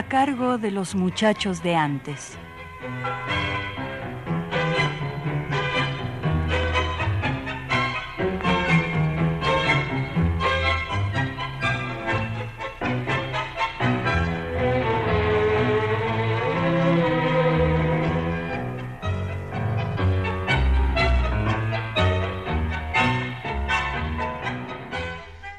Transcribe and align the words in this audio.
A 0.00 0.08
cargo 0.08 0.56
de 0.56 0.70
los 0.70 0.94
muchachos 0.94 1.62
de 1.62 1.76
antes. 1.76 2.38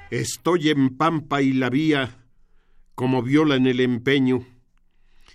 Estoy 0.10 0.70
en 0.70 0.98
Pampa 0.98 1.44
y 1.44 1.54
la 1.54 1.70
vía 1.70 2.21
como 3.02 3.23
viola 3.23 3.55
en 3.55 3.66
el 3.66 3.80
empeño, 3.80 4.46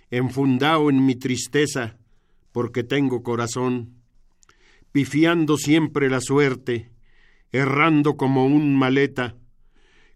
enfundado 0.09 0.89
en 0.89 1.05
mi 1.05 1.15
tristeza, 1.15 1.97
porque 2.53 2.85
tengo 2.85 3.23
corazón, 3.23 3.97
pifiando 4.93 5.57
siempre 5.57 6.09
la 6.09 6.21
suerte, 6.21 6.89
errando 7.51 8.15
como 8.15 8.45
un 8.45 8.73
maleta, 8.77 9.35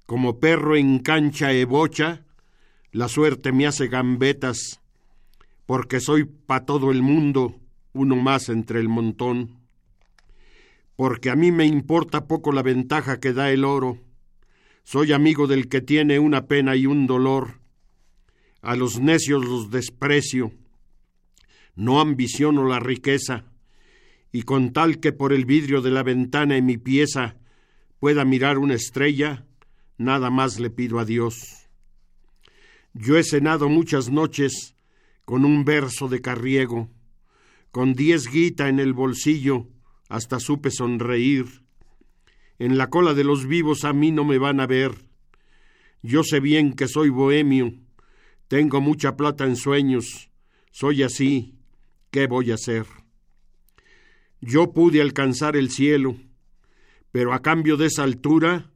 como 0.05 0.39
perro 0.39 0.77
en 0.77 0.99
cancha 0.99 1.51
e 1.51 1.65
bocha, 1.65 2.23
la 2.93 3.09
suerte 3.09 3.51
me 3.51 3.67
hace 3.67 3.89
gambetas, 3.89 4.79
porque 5.65 5.99
soy 5.99 6.23
pa' 6.23 6.63
todo 6.63 6.89
el 6.89 7.01
mundo 7.01 7.59
uno 7.91 8.15
más 8.15 8.47
entre 8.47 8.79
el 8.79 8.87
montón, 8.87 9.59
porque 10.95 11.29
a 11.29 11.35
mí 11.35 11.51
me 11.51 11.65
importa 11.65 12.27
poco 12.27 12.53
la 12.53 12.61
ventaja 12.61 13.19
que 13.19 13.33
da 13.33 13.51
el 13.51 13.65
oro, 13.65 13.97
soy 14.83 15.13
amigo 15.13 15.47
del 15.47 15.67
que 15.69 15.81
tiene 15.81 16.19
una 16.19 16.47
pena 16.47 16.75
y 16.75 16.85
un 16.85 17.07
dolor. 17.07 17.59
A 18.61 18.75
los 18.75 18.99
necios 18.99 19.45
los 19.45 19.71
desprecio. 19.71 20.51
No 21.75 21.99
ambiciono 21.99 22.67
la 22.67 22.79
riqueza. 22.79 23.45
Y 24.31 24.43
con 24.43 24.73
tal 24.73 24.99
que 24.99 25.11
por 25.11 25.33
el 25.33 25.45
vidrio 25.45 25.81
de 25.81 25.91
la 25.91 26.03
ventana 26.03 26.57
en 26.57 26.65
mi 26.65 26.77
pieza 26.77 27.37
pueda 27.99 28.25
mirar 28.25 28.57
una 28.57 28.73
estrella, 28.73 29.45
nada 29.97 30.29
más 30.29 30.59
le 30.59 30.69
pido 30.69 30.99
a 30.99 31.05
Dios. 31.05 31.69
Yo 32.93 33.17
he 33.17 33.23
cenado 33.23 33.69
muchas 33.69 34.09
noches 34.09 34.75
con 35.25 35.45
un 35.45 35.63
verso 35.63 36.07
de 36.07 36.21
carriego, 36.21 36.89
con 37.71 37.93
diez 37.93 38.27
guita 38.27 38.67
en 38.67 38.79
el 38.79 38.93
bolsillo, 38.93 39.67
hasta 40.09 40.39
supe 40.39 40.71
sonreír 40.71 41.60
en 42.61 42.77
la 42.77 42.91
cola 42.91 43.15
de 43.15 43.23
los 43.23 43.47
vivos 43.47 43.85
a 43.85 43.91
mí 43.91 44.11
no 44.11 44.23
me 44.23 44.37
van 44.37 44.59
a 44.59 44.67
ver. 44.67 44.93
Yo 46.03 46.21
sé 46.23 46.39
bien 46.39 46.73
que 46.73 46.87
soy 46.87 47.09
bohemio, 47.09 47.73
tengo 48.47 48.81
mucha 48.81 49.17
plata 49.17 49.45
en 49.45 49.55
sueños, 49.55 50.29
soy 50.69 51.01
así, 51.01 51.55
¿qué 52.11 52.27
voy 52.27 52.51
a 52.51 52.53
hacer? 52.53 52.85
Yo 54.41 54.73
pude 54.73 55.01
alcanzar 55.01 55.55
el 55.55 55.71
cielo, 55.71 56.17
pero 57.11 57.33
a 57.33 57.41
cambio 57.41 57.77
de 57.77 57.87
esa 57.87 58.03
altura 58.03 58.69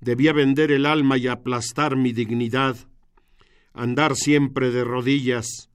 debía 0.00 0.32
vender 0.32 0.72
el 0.72 0.84
alma 0.84 1.16
y 1.16 1.28
aplastar 1.28 1.94
mi 1.94 2.12
dignidad, 2.12 2.76
andar 3.72 4.16
siempre 4.16 4.72
de 4.72 4.82
rodillas, 4.82 5.70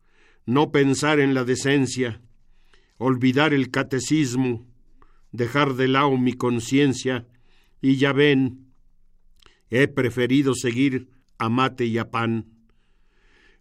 no 0.46 0.74
pensar 0.74 1.22
en 1.22 1.34
la 1.34 1.46
decencia, 1.46 2.20
olvidar 2.98 3.54
el 3.54 3.72
catecismo, 3.72 4.68
dejar 5.32 5.76
de 5.76 5.88
lado 5.88 6.18
mi 6.18 6.34
conciencia 6.34 7.26
y 7.84 7.98
ya 7.98 8.14
ven, 8.14 8.72
he 9.70 9.90
preferido 9.90 10.56
seguir 10.56 11.10
a 11.38 11.50
mate 11.50 11.86
y 11.86 11.98
a 11.98 12.10
pan, 12.10 12.46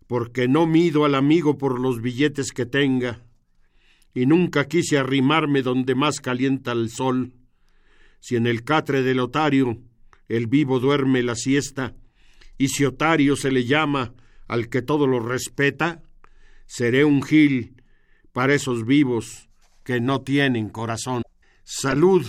porque 0.07 0.47
no 0.47 0.65
mido 0.65 1.05
al 1.05 1.17
amigo 1.17 1.59
por 1.59 1.81
los 1.81 2.01
billetes 2.01 2.53
que 2.53 2.65
tenga, 2.65 3.27
y 4.15 4.27
nunca 4.27 4.69
quise 4.69 4.97
arrimarme 4.97 5.63
donde 5.63 5.97
más 5.97 6.21
calienta 6.21 6.71
el 6.71 6.89
sol. 6.91 7.33
Si 8.21 8.37
en 8.37 8.47
el 8.47 8.63
catre 8.63 9.03
del 9.03 9.19
otario 9.19 9.83
el 10.29 10.47
vivo 10.47 10.79
duerme 10.79 11.25
la 11.25 11.35
siesta, 11.35 11.97
y 12.57 12.69
si 12.69 12.85
otario 12.85 13.35
se 13.35 13.51
le 13.51 13.65
llama 13.65 14.15
al 14.47 14.69
que 14.69 14.83
todo 14.83 15.09
lo 15.09 15.19
respeta, 15.19 16.01
seré 16.67 17.05
un 17.05 17.25
gil 17.25 17.83
para 18.33 18.55
esos 18.55 18.87
vivos 18.87 19.49
que 19.83 20.01
no 20.01 20.21
tienen 20.21 20.69
corazón. 20.69 21.25
Salud 21.65 22.25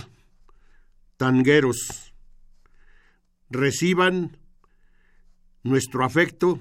tangueros, 1.24 2.12
reciban 3.48 4.36
nuestro 5.62 6.04
afecto 6.04 6.60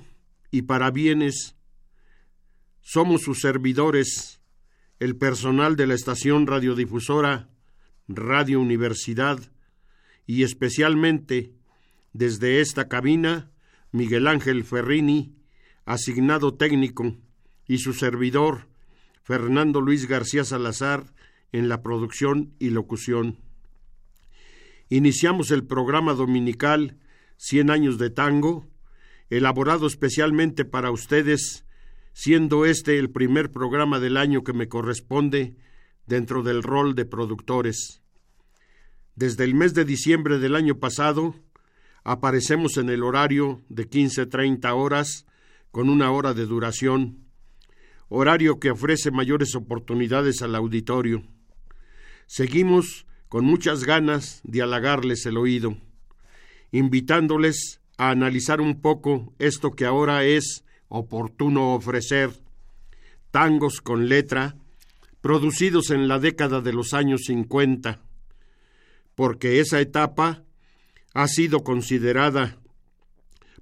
y 0.52 0.62
parabienes. 0.62 1.58
Somos 2.80 3.24
sus 3.24 3.42
servidores, 3.42 4.40
el 5.00 5.18
personal 5.18 5.76
de 5.76 5.88
la 5.88 5.96
estación 5.96 6.48
radiodifusora 6.48 7.50
Radio 8.08 8.62
Universidad 8.62 9.38
y 10.26 10.44
especialmente 10.44 11.52
desde 12.14 12.62
esta 12.62 12.88
cabina 12.88 13.52
Miguel 13.92 14.28
Ángel 14.28 14.64
Ferrini, 14.64 15.36
asignado 15.84 16.54
técnico, 16.54 17.18
y 17.68 17.80
su 17.80 17.92
servidor 17.92 18.70
Fernando 19.24 19.82
Luis 19.82 20.08
García 20.08 20.46
Salazar 20.46 21.14
en 21.52 21.68
la 21.68 21.84
producción 21.84 22.54
y 22.60 22.70
locución 22.70 23.43
iniciamos 24.98 25.52
el 25.52 25.66
programa 25.66 26.14
dominical 26.14 26.98
Cien 27.36 27.72
años 27.72 27.98
de 27.98 28.10
tango, 28.10 28.68
elaborado 29.30 29.88
especialmente 29.88 30.64
para 30.66 30.92
ustedes, 30.92 31.66
siendo 32.14 32.66
este 32.66 33.00
el 33.00 33.10
primer 33.10 33.52
programa 33.52 34.00
del 34.00 34.18
año 34.18 34.44
que 34.44 34.54
me 34.54 34.70
corresponde 34.70 35.58
dentro 36.06 36.44
del 36.44 36.64
rol 36.64 36.96
de 36.96 37.06
productores. 37.06 38.02
Desde 39.16 39.44
el 39.44 39.56
mes 39.56 39.74
de 39.74 39.84
diciembre 39.84 40.38
del 40.38 40.56
año 40.56 40.80
pasado, 40.80 41.36
aparecemos 42.04 42.78
en 42.78 42.90
el 42.90 43.04
horario 43.04 43.62
de 43.68 43.90
15-30 43.90 44.74
horas 44.74 45.26
con 45.72 45.90
una 45.90 46.12
hora 46.12 46.34
de 46.34 46.46
duración, 46.46 47.26
horario 48.10 48.60
que 48.60 48.72
ofrece 48.72 49.12
mayores 49.12 49.56
oportunidades 49.56 50.42
al 50.44 50.56
auditorio. 50.56 51.24
Seguimos 52.28 53.06
con 53.34 53.46
muchas 53.46 53.84
ganas 53.86 54.42
de 54.44 54.62
halagarles 54.62 55.26
el 55.26 55.38
oído, 55.38 55.76
invitándoles 56.72 57.82
a 57.98 58.12
analizar 58.12 58.62
un 58.62 58.80
poco 58.80 59.34
esto 59.40 59.72
que 59.72 59.88
ahora 59.88 60.24
es 60.24 60.64
oportuno 60.88 61.74
ofrecer, 61.74 62.30
tangos 63.32 63.82
con 63.82 64.08
letra, 64.08 64.56
producidos 65.20 65.90
en 65.90 66.08
la 66.08 66.20
década 66.20 66.62
de 66.62 66.74
los 66.74 66.94
años 66.94 67.22
50, 67.26 68.04
porque 69.16 69.60
esa 69.60 69.82
etapa 69.82 70.44
ha 71.16 71.28
sido 71.28 71.64
considerada 71.64 72.60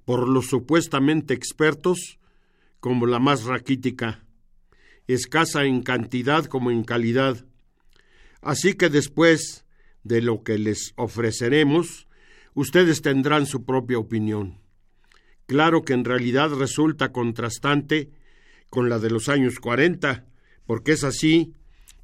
por 0.04 0.28
los 0.28 0.48
supuestamente 0.48 1.32
expertos 1.32 2.18
como 2.78 3.06
la 3.06 3.20
más 3.20 3.44
raquítica, 3.44 4.22
escasa 5.06 5.64
en 5.64 5.82
cantidad 5.82 6.44
como 6.44 6.70
en 6.70 6.84
calidad. 6.84 7.46
Así 8.42 8.74
que 8.74 8.90
después 8.90 9.64
de 10.02 10.20
lo 10.20 10.42
que 10.42 10.58
les 10.58 10.92
ofreceremos, 10.96 12.08
ustedes 12.54 13.00
tendrán 13.00 13.46
su 13.46 13.64
propia 13.64 13.98
opinión. 13.98 14.58
Claro 15.46 15.82
que 15.82 15.92
en 15.92 16.04
realidad 16.04 16.50
resulta 16.50 17.12
contrastante 17.12 18.10
con 18.68 18.88
la 18.88 18.98
de 18.98 19.10
los 19.10 19.28
años 19.28 19.60
40, 19.60 20.26
porque 20.66 20.92
es 20.92 21.04
así 21.04 21.54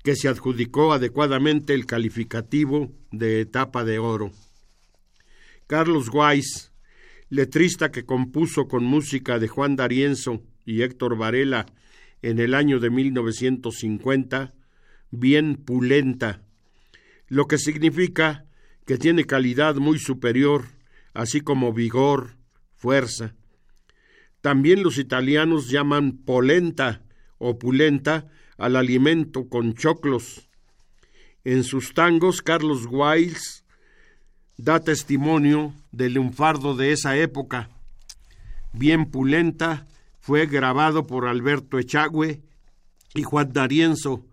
que 0.05 0.15
se 0.15 0.29
adjudicó 0.29 0.93
adecuadamente 0.93 1.75
el 1.75 1.87
calificativo 1.87 2.93
de 3.11 3.41
etapa 3.41 3.85
de 3.85 3.99
oro. 3.99 4.31
Carlos 5.67 6.09
Weiss, 6.13 6.73
letrista 7.31 7.91
que 7.91 8.05
compuso 8.05 8.69
con 8.69 8.85
música 8.85 9.39
de 9.39 9.49
Juan 9.49 9.77
D'Arienzo 9.77 10.43
y 10.65 10.83
Héctor 10.83 11.17
Varela 11.17 11.67
en 12.23 12.39
el 12.39 12.55
año 12.55 12.81
de 12.81 12.91
1950, 12.91 14.55
bien 15.11 15.57
pulenta, 15.57 16.43
lo 17.29 17.47
que 17.47 17.59
significa 17.59 18.47
que 18.87 18.99
tiene 18.99 19.25
calidad 19.25 19.77
muy 19.77 19.99
superior, 19.99 20.65
así 21.15 21.41
como 21.41 21.73
vigor, 21.73 22.37
fuerza. 22.75 23.35
También 24.41 24.83
los 24.83 24.99
italianos 24.99 25.69
llaman 25.69 26.19
polenta 26.25 27.03
opulenta 27.39 28.29
al 28.57 28.77
alimento 28.77 29.49
con 29.49 29.75
choclos. 29.75 30.49
En 31.45 31.65
sus 31.65 31.95
tangos, 31.95 32.43
Carlos 32.43 32.87
Wiles 32.91 33.65
da 34.57 34.81
testimonio 34.81 35.73
del 35.93 36.15
lunfardo 36.15 36.75
de 36.75 36.93
esa 36.93 37.17
época. 37.17 37.71
Bien 38.73 39.07
pulenta, 39.11 39.87
fue 40.19 40.47
grabado 40.47 41.07
por 41.07 41.27
Alberto 41.27 41.79
Echagüe 41.79 42.43
y 43.15 43.23
Juan 43.23 43.53
D'Arienzo, 43.53 44.27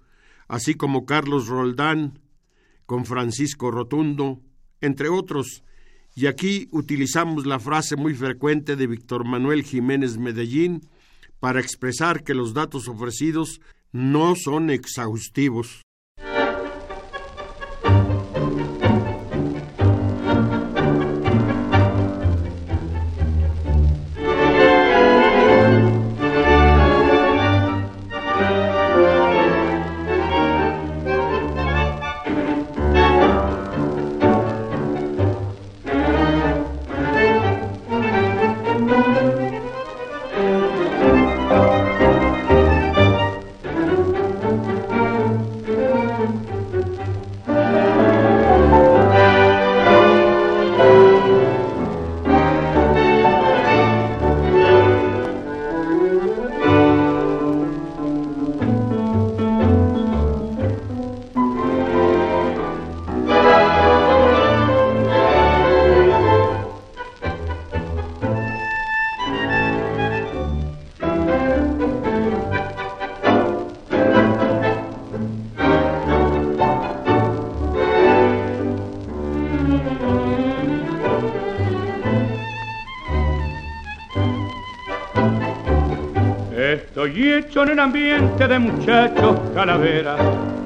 así 0.48 0.76
como 0.76 1.06
Carlos 1.06 1.48
Roldán, 1.48 2.20
con 2.86 3.06
Francisco 3.06 3.72
Rotundo, 3.72 4.42
entre 4.82 5.10
otros. 5.10 5.64
Y 6.16 6.28
aquí 6.28 6.68
utilizamos 6.72 7.46
la 7.46 7.60
frase 7.60 7.96
muy 7.96 8.14
frecuente 8.14 8.76
de 8.76 8.88
Víctor 8.88 9.26
Manuel 9.26 9.64
Jiménez 9.64 10.18
Medellín 10.18 10.88
para 11.40 11.60
expresar 11.60 12.24
que 12.24 12.34
los 12.34 12.54
datos 12.54 12.88
ofrecidos 12.88 13.60
no 13.92 14.36
son 14.36 14.70
exhaustivos. 14.70 15.85
Estoy 87.06 87.34
hecho 87.34 87.62
en 87.62 87.70
un 87.70 87.80
ambiente 87.80 88.48
de 88.48 88.58
muchachos 88.58 89.40
calaveras, 89.54 90.20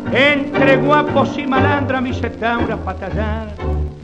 entre 0.10 0.78
guapos 0.78 1.38
y 1.38 1.46
malandra 1.46 2.00
mis 2.00 2.24
etauras 2.24 2.80
patallar. 2.80 3.50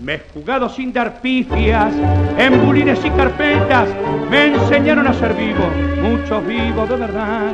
Me 0.02 0.16
he 0.16 0.22
jugado 0.34 0.68
sin 0.68 0.92
dar 0.92 1.22
pifias, 1.22 1.94
en 2.38 2.66
bulines 2.66 3.00
y 3.06 3.10
carpetas, 3.12 3.88
me 4.30 4.48
enseñaron 4.48 5.08
a 5.08 5.14
ser 5.14 5.34
vivo, 5.34 5.64
muchos 6.02 6.46
vivos 6.46 6.90
de 6.90 6.98
verdad. 6.98 7.54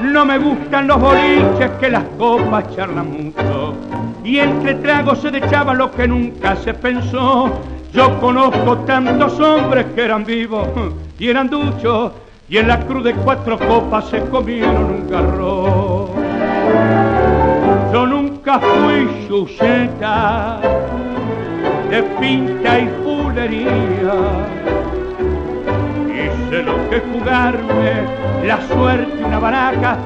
No 0.00 0.24
me 0.24 0.38
gustan 0.38 0.86
los 0.86 1.00
boliches 1.00 1.70
que 1.80 1.90
las 1.90 2.04
copas 2.16 2.76
charlan 2.76 3.10
mucho, 3.10 3.74
y 4.22 4.38
entre 4.38 4.76
tragos 4.76 5.18
se 5.18 5.32
dechaba 5.32 5.74
lo 5.74 5.90
que 5.90 6.06
nunca 6.06 6.54
se 6.54 6.72
pensó. 6.74 7.50
Yo 7.92 8.20
conozco 8.20 8.78
tantos 8.86 9.40
hombres 9.40 9.86
que 9.96 10.04
eran 10.04 10.24
vivos 10.24 10.68
y 11.18 11.28
eran 11.28 11.50
duchos, 11.50 12.12
y 12.52 12.58
en 12.58 12.68
la 12.68 12.78
cruz 12.80 13.02
de 13.02 13.14
cuatro 13.14 13.58
copas 13.58 14.10
se 14.10 14.20
comieron 14.26 14.84
un 14.84 15.08
garrón. 15.08 16.10
Yo 17.90 18.06
nunca 18.06 18.60
fui 18.60 19.26
chucheta 19.26 20.60
de 21.88 22.02
pinta 22.20 22.78
y 22.78 22.90
fulería. 23.02 24.12
Hice 26.10 26.62
lo 26.62 26.90
que 26.90 27.00
jugarme, 27.00 28.46
la 28.46 28.60
suerte 28.68 29.16
y 29.18 29.24
una 29.24 29.38
baraca. 29.38 29.96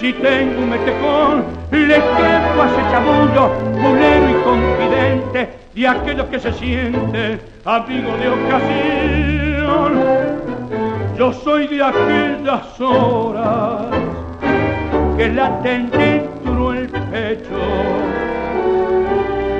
Si 0.00 0.12
tengo 0.12 0.60
un 0.60 0.70
metecón, 0.70 1.44
le 1.70 1.86
quedo 1.86 2.62
a 2.62 2.66
ese 2.66 2.82
chabullo, 2.90 3.48
fulero 3.80 4.28
y 4.28 4.34
confidente, 4.42 5.50
de 5.72 5.86
aquellos 5.86 6.26
que 6.26 6.40
se 6.40 6.52
siente 6.52 7.38
amigo 7.64 8.10
de 8.16 8.28
ocasión. 8.28 9.41
Yo 11.16 11.32
soy 11.32 11.66
de 11.68 11.82
aquellas 11.82 12.80
horas 12.80 13.86
que 15.16 15.28
la 15.28 15.50
dentro 15.62 16.72
el 16.72 16.88
pecho 16.88 17.58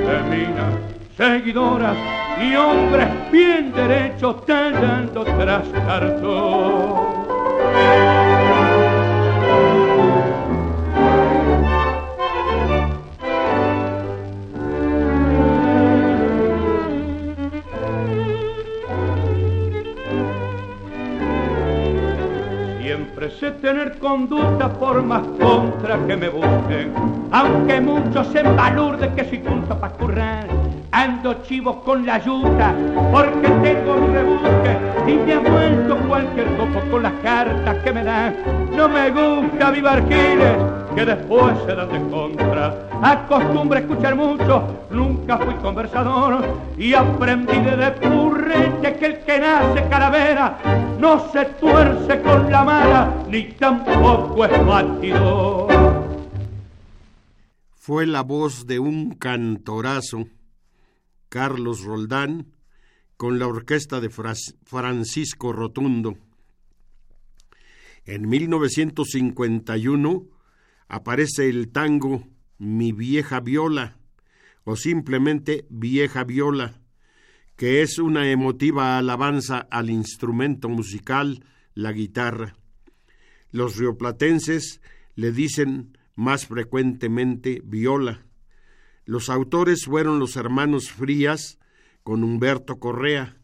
de 0.07 0.23
minas 0.29 0.73
seguidoras 1.15 1.95
y 2.41 2.55
hombres 2.55 3.07
bien 3.31 3.71
derechos 3.73 4.45
tallando 4.45 5.23
tras 5.23 5.67
cartón. 5.85 7.13
Sé 23.39 23.51
tener 23.51 23.97
conducta 23.99 24.69
por 24.73 25.01
más 25.03 25.23
contra 25.39 25.97
que 26.07 26.15
me 26.17 26.29
busquen, 26.29 26.93
aunque 27.31 27.81
muchos 27.81 28.27
se 28.27 28.39
embalurden 28.39 29.15
que 29.15 29.25
soy 29.25 29.39
punto 29.39 29.77
para 29.79 29.93
currar 29.93 30.47
ando 30.91 31.33
chivo 31.43 31.83
con 31.83 32.05
la 32.05 32.19
yuta, 32.19 32.73
porque 33.11 33.49
tengo 33.63 33.95
un 33.95 34.13
rebusque 34.13 34.92
y 35.07 35.13
me 35.13 35.33
ha 35.33 35.39
vuelto 35.39 35.97
cualquier 36.07 36.47
copo 36.57 36.79
con 36.89 37.03
las 37.03 37.13
cartas 37.21 37.83
que 37.83 37.91
me 37.91 38.03
dan. 38.03 38.35
No 38.75 38.87
me 38.87 39.09
gusta 39.11 39.71
vivar 39.71 40.03
giles, 40.07 40.57
que 40.95 41.05
después 41.05 41.57
se 41.65 41.75
dan 41.75 41.89
de 41.89 42.09
contra. 42.09 42.89
Acostumbro 43.01 43.77
a 43.77 43.81
escuchar 43.81 44.15
mucho, 44.15 44.85
nunca 44.89 45.37
fui 45.37 45.53
conversador 45.55 46.45
y 46.77 46.93
aprendí 46.93 47.59
de 47.59 47.91
purrete 47.91 48.95
que 48.95 49.05
el 49.05 49.19
que 49.19 49.39
nace 49.39 49.87
calavera 49.89 50.57
no 50.99 51.31
se 51.31 51.45
tuerce 51.45 52.21
con 52.21 52.49
la 52.49 52.63
mala 52.63 53.13
ni 53.29 53.43
tampoco 53.53 54.45
es 54.45 54.65
batidor. 54.65 55.73
Fue 57.75 58.05
la 58.05 58.21
voz 58.21 58.65
de 58.65 58.79
un 58.79 59.15
cantorazo 59.15 60.25
Carlos 61.27 61.83
Roldán, 61.83 62.52
con 63.23 63.39
la 63.39 63.47
orquesta 63.47 64.01
de 64.01 64.09
Francisco 64.09 65.53
Rotundo. 65.53 66.17
En 68.03 68.27
1951 68.27 70.27
aparece 70.89 71.47
el 71.47 71.71
tango 71.71 72.27
Mi 72.57 72.91
vieja 72.91 73.39
viola, 73.39 73.97
o 74.65 74.75
simplemente 74.75 75.65
Vieja 75.69 76.25
viola, 76.25 76.81
que 77.55 77.81
es 77.81 77.97
una 77.97 78.29
emotiva 78.29 78.97
alabanza 78.97 79.59
al 79.71 79.89
instrumento 79.89 80.67
musical, 80.67 81.45
la 81.75 81.93
guitarra. 81.93 82.57
Los 83.51 83.77
rioplatenses 83.77 84.81
le 85.15 85.31
dicen 85.31 85.97
más 86.17 86.45
frecuentemente 86.45 87.61
viola. 87.63 88.25
Los 89.05 89.29
autores 89.29 89.85
fueron 89.85 90.19
los 90.19 90.35
hermanos 90.35 90.91
Frías 90.91 91.57
con 92.03 92.23
Humberto 92.23 92.79
Correa. 92.79 93.37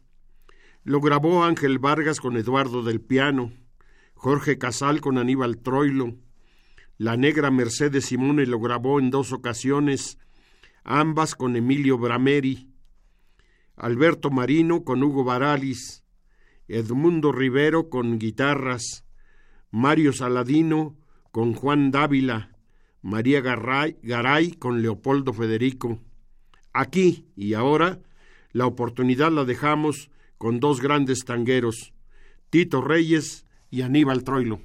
Lo 0.84 1.00
grabó 1.00 1.44
Ángel 1.44 1.78
Vargas 1.78 2.20
con 2.20 2.36
Eduardo 2.36 2.82
del 2.82 3.00
Piano, 3.00 3.52
Jorge 4.14 4.58
Casal 4.58 5.00
con 5.00 5.18
Aníbal 5.18 5.58
Troilo. 5.58 6.14
La 6.98 7.16
negra 7.16 7.50
Mercedes 7.50 8.06
Simone 8.06 8.46
lo 8.46 8.60
grabó 8.60 9.00
en 9.00 9.10
dos 9.10 9.32
ocasiones, 9.32 10.18
ambas 10.84 11.34
con 11.34 11.56
Emilio 11.56 11.98
Brameri. 11.98 12.70
Alberto 13.76 14.30
Marino 14.30 14.84
con 14.84 15.02
Hugo 15.02 15.24
Baralis, 15.24 16.04
Edmundo 16.68 17.32
Rivero 17.32 17.88
con 17.88 18.18
guitarras, 18.18 19.06
Mario 19.70 20.12
Saladino 20.12 20.98
con 21.30 21.54
Juan 21.54 21.90
Dávila, 21.90 22.50
María 23.00 23.40
Garay, 23.40 24.52
con 24.52 24.82
Leopoldo 24.82 25.32
Federico. 25.32 25.98
Aquí 26.74 27.30
y 27.34 27.54
ahora 27.54 28.00
la 28.52 28.66
oportunidad 28.66 29.30
la 29.30 29.44
dejamos 29.44 30.10
con 30.38 30.60
dos 30.60 30.80
grandes 30.80 31.24
tangueros, 31.24 31.92
Tito 32.50 32.80
Reyes 32.80 33.46
y 33.70 33.82
Aníbal 33.82 34.24
Troilo. 34.24 34.60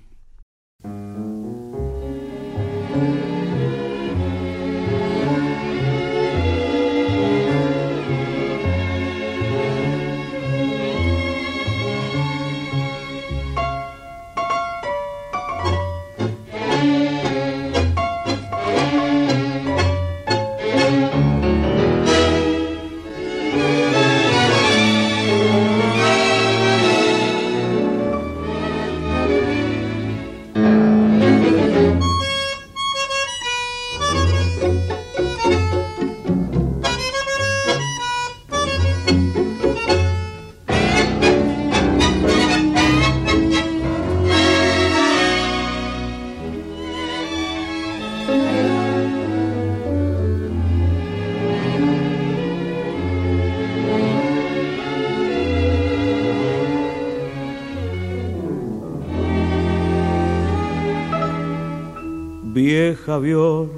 Viol, 63.13 63.69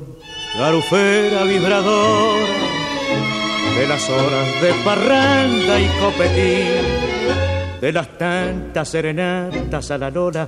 garufera 0.57 1.43
vibradora 1.43 2.45
de 3.77 3.87
las 3.87 4.09
horas 4.09 4.61
de 4.61 4.73
parranda 4.85 5.79
y 5.79 5.87
copetín, 5.99 7.81
de 7.81 7.91
las 7.91 8.17
tantas 8.17 8.87
serenatas 8.89 9.91
a 9.91 9.97
la 9.97 10.09
lona 10.09 10.47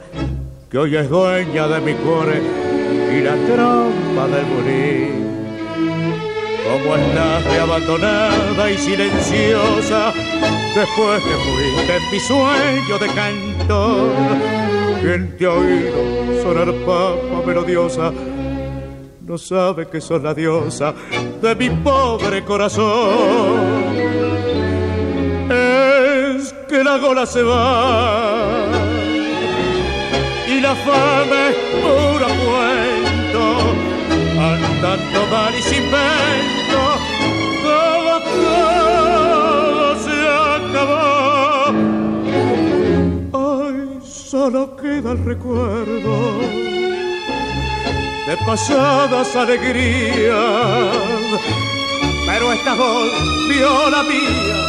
que 0.71 0.77
hoy 0.77 0.95
es 0.95 1.09
dueña 1.09 1.67
de 1.67 1.81
mi 1.81 1.93
cuore 1.95 2.41
y 3.11 3.21
la 3.21 3.35
trampa 3.35 4.27
del 4.27 4.45
morir. 4.47 5.29
Como 6.63 6.95
estás 6.95 7.45
de 7.45 7.59
abandonada 7.59 8.71
y 8.71 8.77
silenciosa, 8.77 10.13
después 10.75 11.21
que 11.23 11.35
fuiste 11.35 11.97
en 11.97 12.11
mi 12.11 12.19
sueño 12.19 12.97
de 12.99 13.07
cantor, 13.13 14.11
quien 15.01 15.37
te 15.37 15.45
ha 15.45 15.51
oído 15.51 16.43
sonar 16.43 16.73
papa 16.85 17.45
melodiosa 17.45 18.11
no 19.29 19.37
sabe 19.37 19.87
que 19.87 20.01
sos 20.01 20.23
la 20.23 20.33
diosa 20.33 20.91
de 21.39 21.55
mi 21.55 21.69
pobre 21.69 22.43
corazón. 22.43 23.95
Es 25.51 26.51
que 26.67 26.83
la 26.83 26.97
gola 26.97 27.27
se 27.27 27.43
va 27.43 28.65
y 30.47 30.59
la 30.59 30.73
fama 30.73 31.49
es 31.49 31.55
puro 31.79 32.27
cuento, 32.43 33.43
andando 34.39 35.27
mal 35.29 35.53
y 35.53 35.61
sin 35.61 35.83
vento, 35.91 36.81
todo, 37.61 38.13
todo 38.41 39.95
se 40.05 40.17
acabó. 40.65 41.69
Ay, 43.61 43.99
solo 44.03 44.75
queda 44.75 45.11
el 45.11 45.23
recuerdo 45.23 46.78
de 48.29 48.37
pasadas 48.45 49.35
alegrías, 49.35 50.95
pero 52.27 52.53
esta 52.53 52.75
voz 52.75 53.09
vio 53.49 53.89
la 53.89 54.03
mía. 54.03 54.59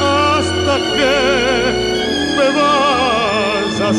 Hasta 0.00 0.76
que 0.96 1.14
me 2.36 2.48
vas 2.58 3.80
a 3.80 3.92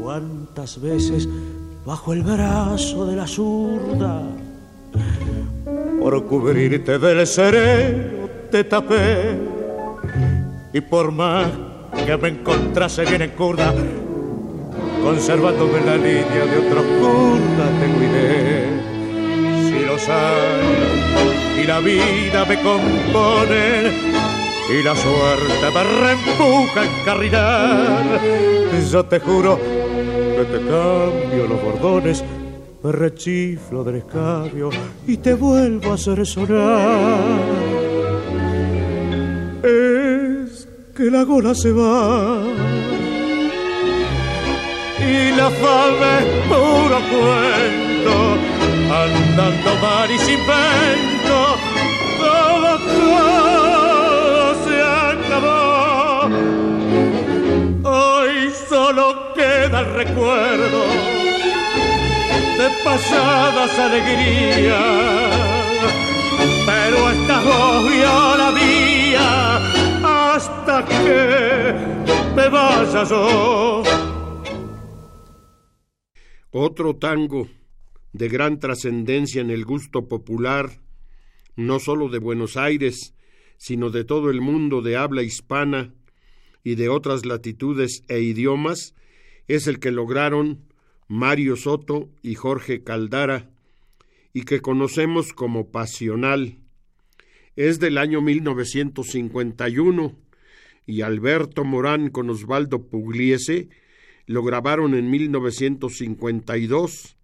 ¿Cuántas 0.00 0.80
veces 0.80 1.28
bajo 1.88 2.12
el 2.12 2.22
brazo 2.22 3.06
de 3.06 3.16
la 3.16 3.26
zurda. 3.26 4.20
Por 5.98 6.26
cubrirte 6.26 6.98
del 6.98 7.26
sereno 7.26 8.28
te 8.50 8.62
tapé 8.64 9.38
y 10.74 10.82
por 10.82 11.10
más 11.10 11.46
que 12.04 12.14
me 12.18 12.28
encontrase 12.28 13.06
bien 13.06 13.22
en 13.22 13.30
curda, 13.30 13.72
conservándome 15.02 15.80
la 15.80 15.96
línea 15.96 16.44
de 16.50 16.58
otros 16.58 16.84
curdas 17.00 17.70
te 17.80 17.86
cuidé. 17.96 18.66
Si 19.70 19.86
los 19.86 20.08
años 20.10 21.58
y 21.58 21.66
la 21.66 21.80
vida 21.80 22.44
me 22.44 22.56
componen 22.56 23.94
y 24.78 24.82
la 24.82 24.94
suerte 24.94 25.66
me 25.74 25.84
reempuja 26.04 26.80
a 26.82 26.84
encarrilar, 26.84 28.20
yo 28.90 29.06
te 29.06 29.20
juro 29.20 29.77
te 30.44 30.58
cambio 30.58 31.46
los 31.48 31.62
bordones, 31.62 32.24
me 32.82 32.92
rechiflo 32.92 33.82
del 33.82 33.96
escabio 33.96 34.70
y 35.06 35.16
te 35.16 35.34
vuelvo 35.34 35.90
a 35.90 35.94
hacer 35.94 36.24
sonar. 36.26 37.40
Es 39.64 40.68
que 40.94 41.10
la 41.10 41.24
gola 41.24 41.54
se 41.54 41.72
va 41.72 42.40
y 45.00 45.36
la 45.36 45.50
fama 45.50 46.18
es 46.20 46.26
puro 46.46 46.98
cuento, 47.10 48.14
andando 48.94 49.70
mal 49.82 50.10
y 50.10 50.18
sin 50.18 50.38
vento, 50.38 51.56
todo 52.20 53.47
recuerdo 59.84 60.84
de 62.58 62.68
pasadas 62.84 63.78
alegrías, 63.78 64.76
pero 66.66 67.10
esta 67.10 67.40
voz 67.42 67.84
yo 67.92 68.36
la 68.36 68.50
vía 68.50 70.34
hasta 70.34 70.84
que 70.84 71.74
me 72.34 72.48
vaya. 72.48 73.04
Otro 76.50 76.96
tango 76.96 77.48
de 78.12 78.28
gran 78.28 78.58
trascendencia 78.58 79.40
en 79.40 79.50
el 79.50 79.64
gusto 79.64 80.08
popular, 80.08 80.80
no 81.56 81.78
sólo 81.78 82.08
de 82.08 82.18
Buenos 82.18 82.56
Aires, 82.56 83.14
sino 83.58 83.90
de 83.90 84.04
todo 84.04 84.30
el 84.30 84.40
mundo 84.40 84.80
de 84.80 84.96
habla 84.96 85.22
hispana 85.22 85.92
y 86.64 86.74
de 86.76 86.88
otras 86.88 87.26
latitudes 87.26 88.02
e 88.08 88.20
idiomas, 88.20 88.94
es 89.48 89.66
el 89.66 89.80
que 89.80 89.90
lograron 89.90 90.60
Mario 91.08 91.56
Soto 91.56 92.10
y 92.22 92.34
Jorge 92.34 92.84
Caldara 92.84 93.50
y 94.32 94.42
que 94.42 94.60
conocemos 94.60 95.32
como 95.32 95.70
Pasional. 95.70 96.58
Es 97.56 97.80
del 97.80 97.98
año 97.98 98.20
1951 98.20 100.14
y 100.86 101.00
Alberto 101.00 101.64
Morán 101.64 102.10
con 102.10 102.30
Osvaldo 102.30 102.86
Pugliese 102.86 103.68
lo 104.26 104.44
grabaron 104.44 104.94
en 104.94 105.10
1952 105.10 107.16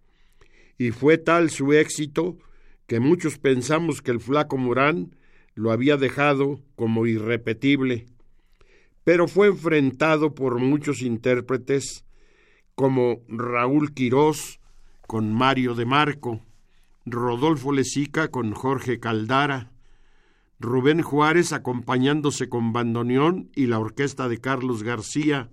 y 0.78 0.90
fue 0.90 1.18
tal 1.18 1.50
su 1.50 1.72
éxito 1.74 2.38
que 2.86 3.00
muchos 3.00 3.38
pensamos 3.38 4.02
que 4.02 4.10
el 4.10 4.20
flaco 4.20 4.56
Morán 4.56 5.14
lo 5.54 5.70
había 5.70 5.98
dejado 5.98 6.60
como 6.74 7.06
irrepetible, 7.06 8.06
pero 9.04 9.28
fue 9.28 9.48
enfrentado 9.48 10.34
por 10.34 10.58
muchos 10.58 11.02
intérpretes 11.02 12.04
como 12.74 13.20
Raúl 13.28 13.94
Quirós 13.94 14.60
con 15.06 15.32
Mario 15.32 15.74
de 15.74 15.86
Marco, 15.86 16.40
Rodolfo 17.06 17.72
Lezica 17.72 18.28
con 18.28 18.52
Jorge 18.52 18.98
Caldara, 18.98 19.70
Rubén 20.58 21.02
Juárez 21.02 21.52
acompañándose 21.52 22.48
con 22.48 22.72
bandoneón 22.72 23.50
y 23.54 23.66
la 23.66 23.78
orquesta 23.78 24.28
de 24.28 24.38
Carlos 24.40 24.82
García, 24.82 25.50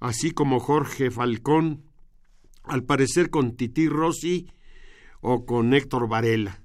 así 0.00 0.32
como 0.32 0.58
Jorge 0.58 1.10
Falcón, 1.10 1.84
al 2.64 2.84
parecer 2.84 3.30
con 3.30 3.56
Tití 3.56 3.88
Rossi 3.88 4.48
o 5.20 5.46
con 5.46 5.74
Héctor 5.74 6.08
Varela, 6.08 6.62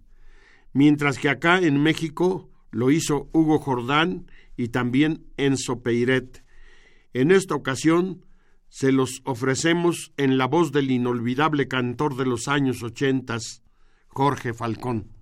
mientras 0.73 1.19
que 1.19 1.29
acá 1.29 1.59
en 1.59 1.81
México 1.81 2.49
lo 2.71 2.91
hizo 2.91 3.29
Hugo 3.31 3.59
Jordán 3.59 4.29
y 4.57 4.69
también 4.69 5.25
Enzo 5.37 5.81
Peiret. 5.81 6.43
En 7.13 7.31
esta 7.31 7.55
ocasión 7.55 8.25
se 8.75 8.91
los 8.91 9.21
ofrecemos 9.23 10.11
en 10.17 10.37
la 10.37 10.47
voz 10.47 10.73
del 10.73 10.91
inolvidable 10.91 11.69
cantor 11.69 12.17
de 12.17 12.25
los 12.25 12.49
años 12.49 12.83
ochentas, 12.83 13.63
Jorge 14.07 14.53
Falcón. 14.53 15.13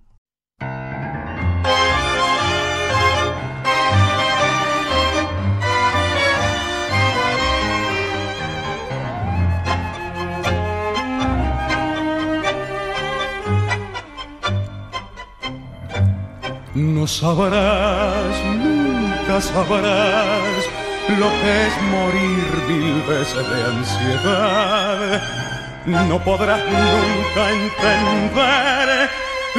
No 16.74 17.06
sabrás, 17.06 18.36
nunca 18.56 19.40
sabrás 19.40 20.43
lo 21.08 21.28
que 21.28 21.66
es 21.66 21.82
morir 21.90 22.62
mil 22.68 23.02
veces 23.02 23.44
de 23.50 23.64
ansiedad. 23.64 25.22
No 25.86 26.18
podrás 26.24 26.60
nunca 26.64 27.50
entender 27.50 29.10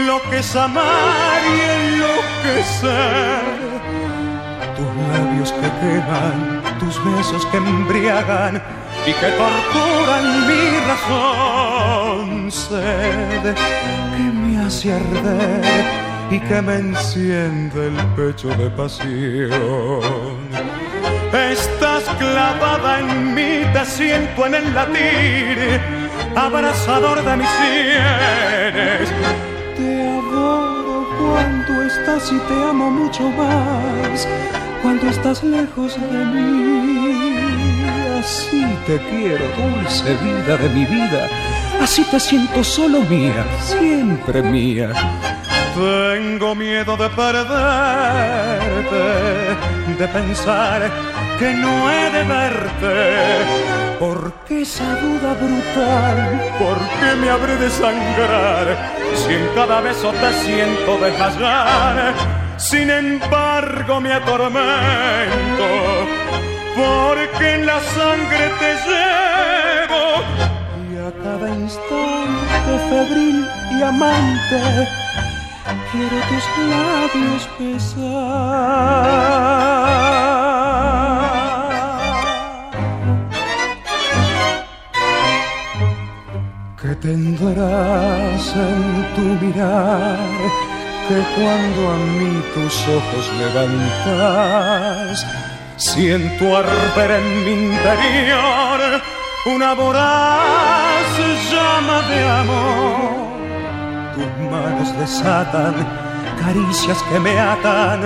lo 0.08 0.22
que 0.30 0.38
es 0.40 0.56
amar 0.56 1.42
y 1.56 1.60
enloquecer. 1.94 3.44
Tus 4.76 4.92
labios 5.08 5.50
que 5.52 5.70
queman, 5.82 6.64
tus 6.80 6.96
besos 7.06 7.46
que 7.48 7.58
embriagan 7.58 8.54
y 9.06 9.14
que 9.14 9.30
torturan 9.38 10.48
mi 10.48 10.66
razón. 10.88 12.52
Sed 12.52 13.54
que 13.54 14.32
me 14.34 14.52
hace 14.66 14.94
arder 14.94 15.86
y 16.32 16.40
que 16.40 16.62
me 16.62 16.76
enciende 16.76 17.88
el 17.88 17.98
pecho 18.16 18.50
de 18.50 18.70
pasión. 18.72 20.75
Estás 21.36 22.04
clavada 22.18 23.02
en 23.02 23.34
mí, 23.36 23.66
te 23.74 23.86
siento 23.86 24.46
en 24.46 24.56
el 24.56 24.74
latir, 24.74 25.82
abrazador 26.34 27.22
de 27.26 27.36
mis 27.36 27.50
sienes. 27.50 29.10
Te 29.76 30.08
adoro 30.08 31.10
cuando 31.20 31.84
estás 31.84 32.32
y 32.32 32.38
te 32.38 32.54
amo 32.54 32.90
mucho 32.90 33.30
más, 33.32 34.26
cuando 34.82 35.10
estás 35.10 35.44
lejos 35.44 36.00
de 36.00 36.26
mí. 36.26 37.36
Así 38.18 38.66
te 38.88 38.98
quiero, 39.10 39.46
dulce 39.58 40.16
vida 40.24 40.56
de 40.56 40.70
mi 40.70 40.86
vida. 40.86 41.28
Así 41.82 42.04
te 42.06 42.20
siento 42.20 42.64
solo 42.64 43.02
mía, 43.02 43.46
siempre 43.60 44.42
mía 44.42 44.94
tengo 45.76 46.56
miedo 46.56 46.96
de 46.96 47.10
perderte, 47.10 48.96
de 50.00 50.08
pensar 50.08 50.90
que 51.40 51.54
no 51.54 51.92
he 51.92 52.10
de 52.12 52.24
verte. 52.24 52.96
Porque 54.00 54.62
esa 54.62 54.96
duda 55.00 55.34
brutal, 55.34 56.18
¿por 56.60 56.78
qué 57.00 57.16
me 57.22 57.30
habré 57.30 57.56
de 57.58 57.70
sangrar? 57.70 58.66
Si 59.16 59.34
en 59.34 59.48
cada 59.56 59.82
beso 59.82 60.12
te 60.12 60.34
siento 60.44 60.98
desmayar, 60.98 62.14
sin 62.58 62.90
embargo 62.90 64.02
me 64.02 64.14
atormento, 64.14 65.68
porque 66.76 67.56
en 67.56 67.66
la 67.66 67.80
sangre 67.80 68.52
te 68.60 68.72
llevo 68.86 70.04
y 70.92 70.98
a 70.98 71.12
cada 71.24 71.50
instante 71.50 72.72
febril 72.90 73.48
y 73.78 73.82
amante 73.82 74.62
quiero 75.92 76.18
tus 76.30 76.46
labios 76.70 77.44
besar. 77.58 79.26
Tendrás 87.06 88.56
en 88.56 88.82
tu 89.16 89.26
mirar? 89.46 90.18
Que 91.08 91.18
cuando 91.36 91.82
a 91.92 91.98
mí 92.18 92.34
tus 92.54 92.76
ojos 92.88 93.26
levantas, 93.42 95.26
siento 95.78 96.58
arder 96.58 97.12
en 97.20 97.28
mi 97.46 97.54
interior 97.70 98.80
una 99.46 99.74
voraz 99.76 101.06
llama 101.52 101.98
de 102.10 102.20
amor 102.42 103.26
tus 104.16 104.32
manos 104.50 104.90
desatan 104.98 105.76
caricias 106.40 107.00
que 107.10 107.20
me 107.20 107.38
atan 107.38 108.00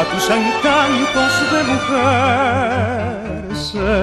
a 0.00 0.02
tus 0.10 0.28
encantos 0.28 1.32
de 1.52 1.60
mujer. 1.72 3.56
Sé 3.56 3.96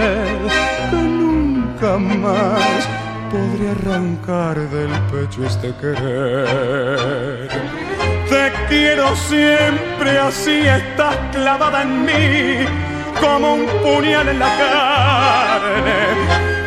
que 0.90 0.96
nunca 0.96 1.98
más 1.98 3.03
podré 3.34 3.70
arrancar 3.70 4.70
del 4.70 4.92
pecho 5.12 5.44
este 5.44 5.74
querer. 5.82 7.50
Te 8.30 8.54
quiero 8.70 9.16
siempre 9.16 10.20
así, 10.20 10.62
estás 10.62 11.18
clavada 11.32 11.82
en 11.82 12.06
mí 12.06 12.64
como 13.20 13.56
un 13.56 13.66
puñal 13.82 14.30
en 14.30 14.38
la 14.38 14.56
carne 14.64 16.00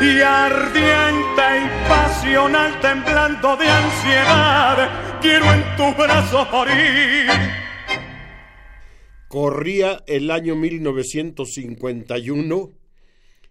y 0.01 0.21
ardiente 0.21 1.45
y 1.63 1.67
pasional 1.89 2.81
temblando 2.81 3.57
de 3.57 3.69
ansiedad, 3.69 5.21
quiero 5.21 5.53
en 5.53 5.63
tus 5.77 5.97
brazos 5.97 6.51
morir. 6.51 7.31
Corría 9.29 10.03
el 10.09 10.33
año 10.33 10.57
1951 10.57 12.73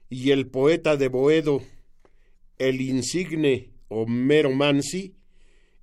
y 0.10 0.32
el 0.32 0.48
poeta 0.48 0.98
de 0.98 1.08
Boedo, 1.08 1.62
el 2.58 2.82
insigne 2.82 3.72
Homero 3.90 4.52
Mansi, 4.52 5.16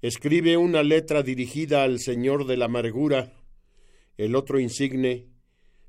escribe 0.01 0.57
una 0.57 0.83
letra 0.83 1.23
dirigida 1.23 1.85
al 1.85 2.01
Señor 2.01 2.47
de 2.47 2.57
la 2.57 2.65
Amargura, 2.65 3.33
el 4.17 4.35
otro 4.35 4.59
insigne, 4.59 5.29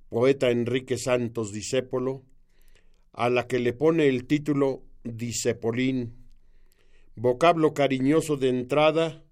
poeta 0.09 0.51
Enrique 0.51 0.97
Santos 0.97 1.51
Discépolo, 1.51 2.23
a 3.13 3.29
la 3.29 3.47
que 3.47 3.59
le 3.59 3.73
pone 3.73 4.07
el 4.07 4.25
título 4.25 4.83
Disepolín, 5.03 6.15
vocablo 7.15 7.73
cariñoso 7.73 8.37
de 8.37 8.49
entrada, 8.49 9.23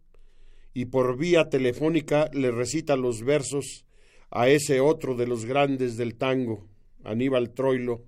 y 0.74 0.86
por 0.86 1.18
vía 1.18 1.50
telefónica 1.50 2.30
le 2.34 2.50
recita 2.52 2.96
los 2.96 3.24
versos 3.24 3.86
a 4.30 4.48
ese 4.48 4.80
otro 4.80 5.16
de 5.16 5.28
los 5.28 5.46
grandes 5.46 5.98
del 5.98 6.16
tango, 6.16 6.68
Aníbal 7.04 7.54
Troilo, 7.54 8.06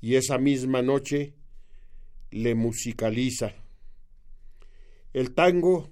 y 0.00 0.16
esa 0.16 0.36
misma 0.36 0.82
noche 0.82 1.34
le 2.32 2.56
musicaliza. 2.56 3.54
El 5.12 5.32
tango 5.32 5.90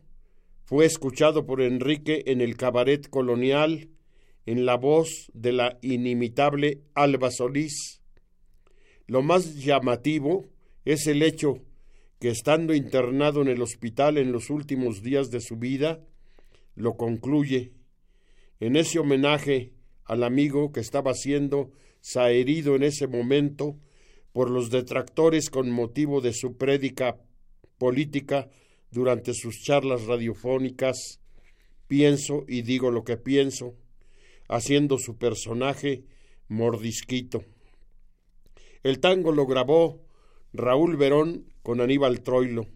fue 0.65 0.87
escuchado 0.87 1.47
por 1.47 1.63
Enrique 1.63 2.25
en 2.27 2.41
el 2.41 2.57
cabaret 2.57 3.09
colonial 3.09 3.89
en 4.47 4.67
la 4.67 4.77
voz 4.77 5.31
de 5.33 5.53
la 5.53 5.79
inimitable 5.83 6.83
Alba 6.95 7.31
Solís, 7.31 8.01
lo 9.11 9.23
más 9.23 9.57
llamativo 9.57 10.47
es 10.85 11.09
el 11.09 11.25
hecho 11.25 11.65
que 12.21 12.29
estando 12.29 12.75
internado 12.75 13.43
en 13.43 13.49
el 13.49 13.61
hospital 13.61 14.19
en 14.19 14.31
los 14.31 14.51
últimos 14.51 15.03
días 15.03 15.33
de 15.33 15.41
su 15.41 15.57
vida, 15.57 15.99
lo 16.77 16.97
concluye 16.97 17.73
en 18.61 18.77
ese 18.77 19.01
homenaje 19.01 19.73
al 20.05 20.23
amigo 20.23 20.71
que 20.71 20.79
estaba 20.79 21.13
siendo 21.15 21.73
saherido 22.01 22.77
en 22.77 22.85
ese 22.85 23.09
momento 23.09 23.81
por 24.33 24.51
los 24.51 24.71
detractores 24.71 25.51
con 25.51 25.71
motivo 25.71 26.21
de 26.21 26.33
su 26.33 26.57
prédica 26.57 27.17
política 27.79 28.49
durante 28.91 29.35
sus 29.35 29.63
charlas 29.63 30.05
radiofónicas, 30.07 31.21
pienso 31.87 32.45
y 32.47 32.63
digo 32.63 32.91
lo 32.91 33.05
que 33.05 33.17
pienso, 33.17 33.75
haciendo 34.49 34.99
su 34.99 35.17
personaje 35.17 36.05
mordisquito. 36.49 37.45
El 38.83 39.01
tango 39.01 39.33
lo 39.33 39.47
grabó 39.47 40.01
Raúl 40.53 40.97
Verón 40.97 41.47
con 41.63 41.81
Aníbal 41.81 42.23
Troilo, 42.23 42.67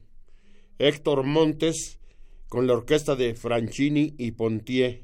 Héctor 0.79 1.25
Montes 1.25 1.99
con 2.49 2.67
la 2.67 2.75
orquesta 2.75 3.17
de 3.17 3.35
Franchini 3.35 4.15
y 4.19 4.33
Pontier, 4.33 5.03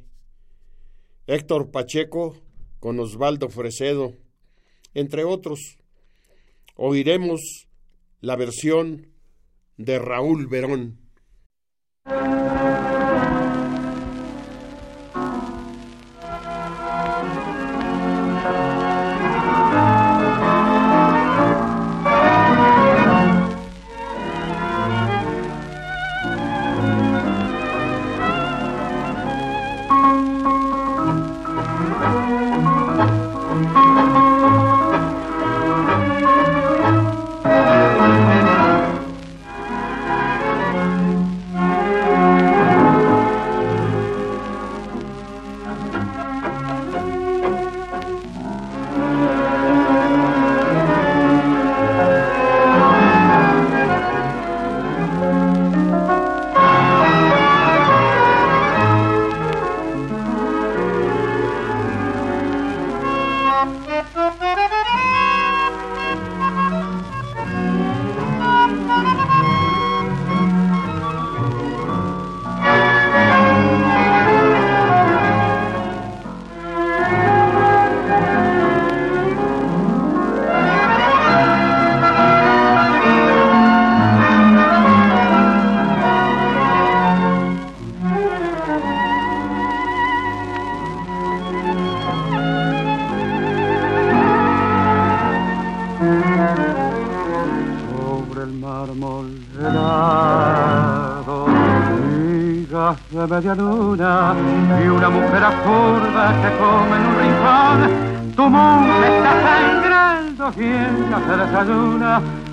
Héctor 1.26 1.70
Pacheco 1.70 2.36
con 2.80 2.98
Osvaldo 3.00 3.48
Fresedo, 3.48 4.14
entre 4.94 5.24
otros. 5.24 5.79
Oiremos 6.82 7.68
la 8.22 8.36
versión 8.36 9.12
de 9.76 9.98
Raúl 9.98 10.46
Verón. 10.46 10.98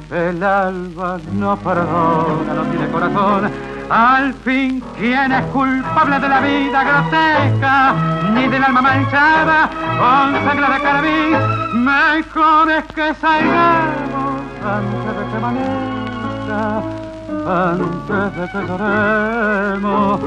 El 0.10 0.42
alba 0.42 1.20
no 1.34 1.58
perdona, 1.58 2.54
no 2.56 2.64
tiene 2.72 2.88
corazón. 2.88 3.52
Al 3.90 4.34
fin, 4.34 4.82
¿quién 4.98 5.32
es 5.32 5.46
culpable 5.48 6.20
de 6.20 6.30
la 6.30 6.40
vida 6.40 6.84
grotesca? 6.84 7.94
Ni 8.34 8.48
del 8.48 8.64
alma 8.64 8.82
manchada 8.82 9.70
con 10.00 10.34
sangre 10.46 10.74
de 10.74 10.82
carabín. 10.82 11.84
Mejor 11.84 12.72
es 12.72 12.86
que 12.94 13.14
salgamos 13.16 14.42
antes 14.64 15.18
de 15.18 15.32
que 15.32 15.38
amanezca 15.38 15.98
antes 17.48 18.36
de 18.38 18.48
que 18.52 18.68
lloremos. 18.68 20.22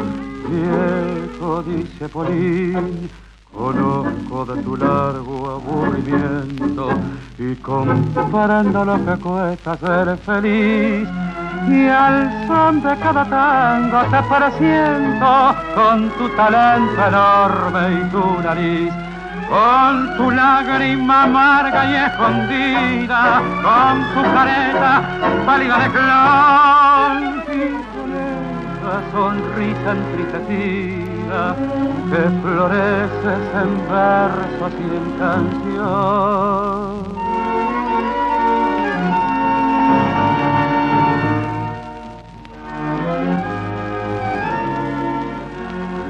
Viejo, 0.48 1.62
dice 1.62 2.08
Polín, 2.08 3.10
conozco 3.72 4.44
de 4.46 4.62
tu 4.62 4.76
largo 4.76 5.50
aburrimiento 5.50 6.88
y 7.38 7.54
comparando 7.56 8.84
lo 8.84 9.04
que 9.04 9.22
cuesta 9.22 9.76
ser 9.76 10.16
feliz. 10.18 11.08
Y 11.68 11.86
al 11.86 12.46
son 12.46 12.82
de 12.82 12.96
cada 12.96 13.24
tango 13.24 13.98
te 14.10 14.22
pareciendo 14.28 15.54
con 15.74 16.08
tu 16.10 16.28
talento 16.30 17.06
enorme 17.06 18.00
y 18.00 18.10
tu 18.10 18.42
nariz 18.42 18.92
con 19.48 20.16
tu 20.16 20.30
lágrima 20.30 21.24
amarga 21.24 21.84
y 21.90 21.94
escondida, 21.96 23.42
con 23.64 23.96
tu 24.14 24.22
careta 24.32 25.02
pálida 25.44 25.78
de 25.78 25.90
clon 25.90 27.42
y 27.48 27.60
con 27.92 28.10
esa 28.14 29.10
sonrisa 29.12 29.90
entristecida 29.90 31.09
que 31.30 32.22
floreces 32.42 33.42
en 33.62 33.70
versos 33.88 34.72
y 34.80 34.82
en 34.96 35.06
canción. 35.18 35.80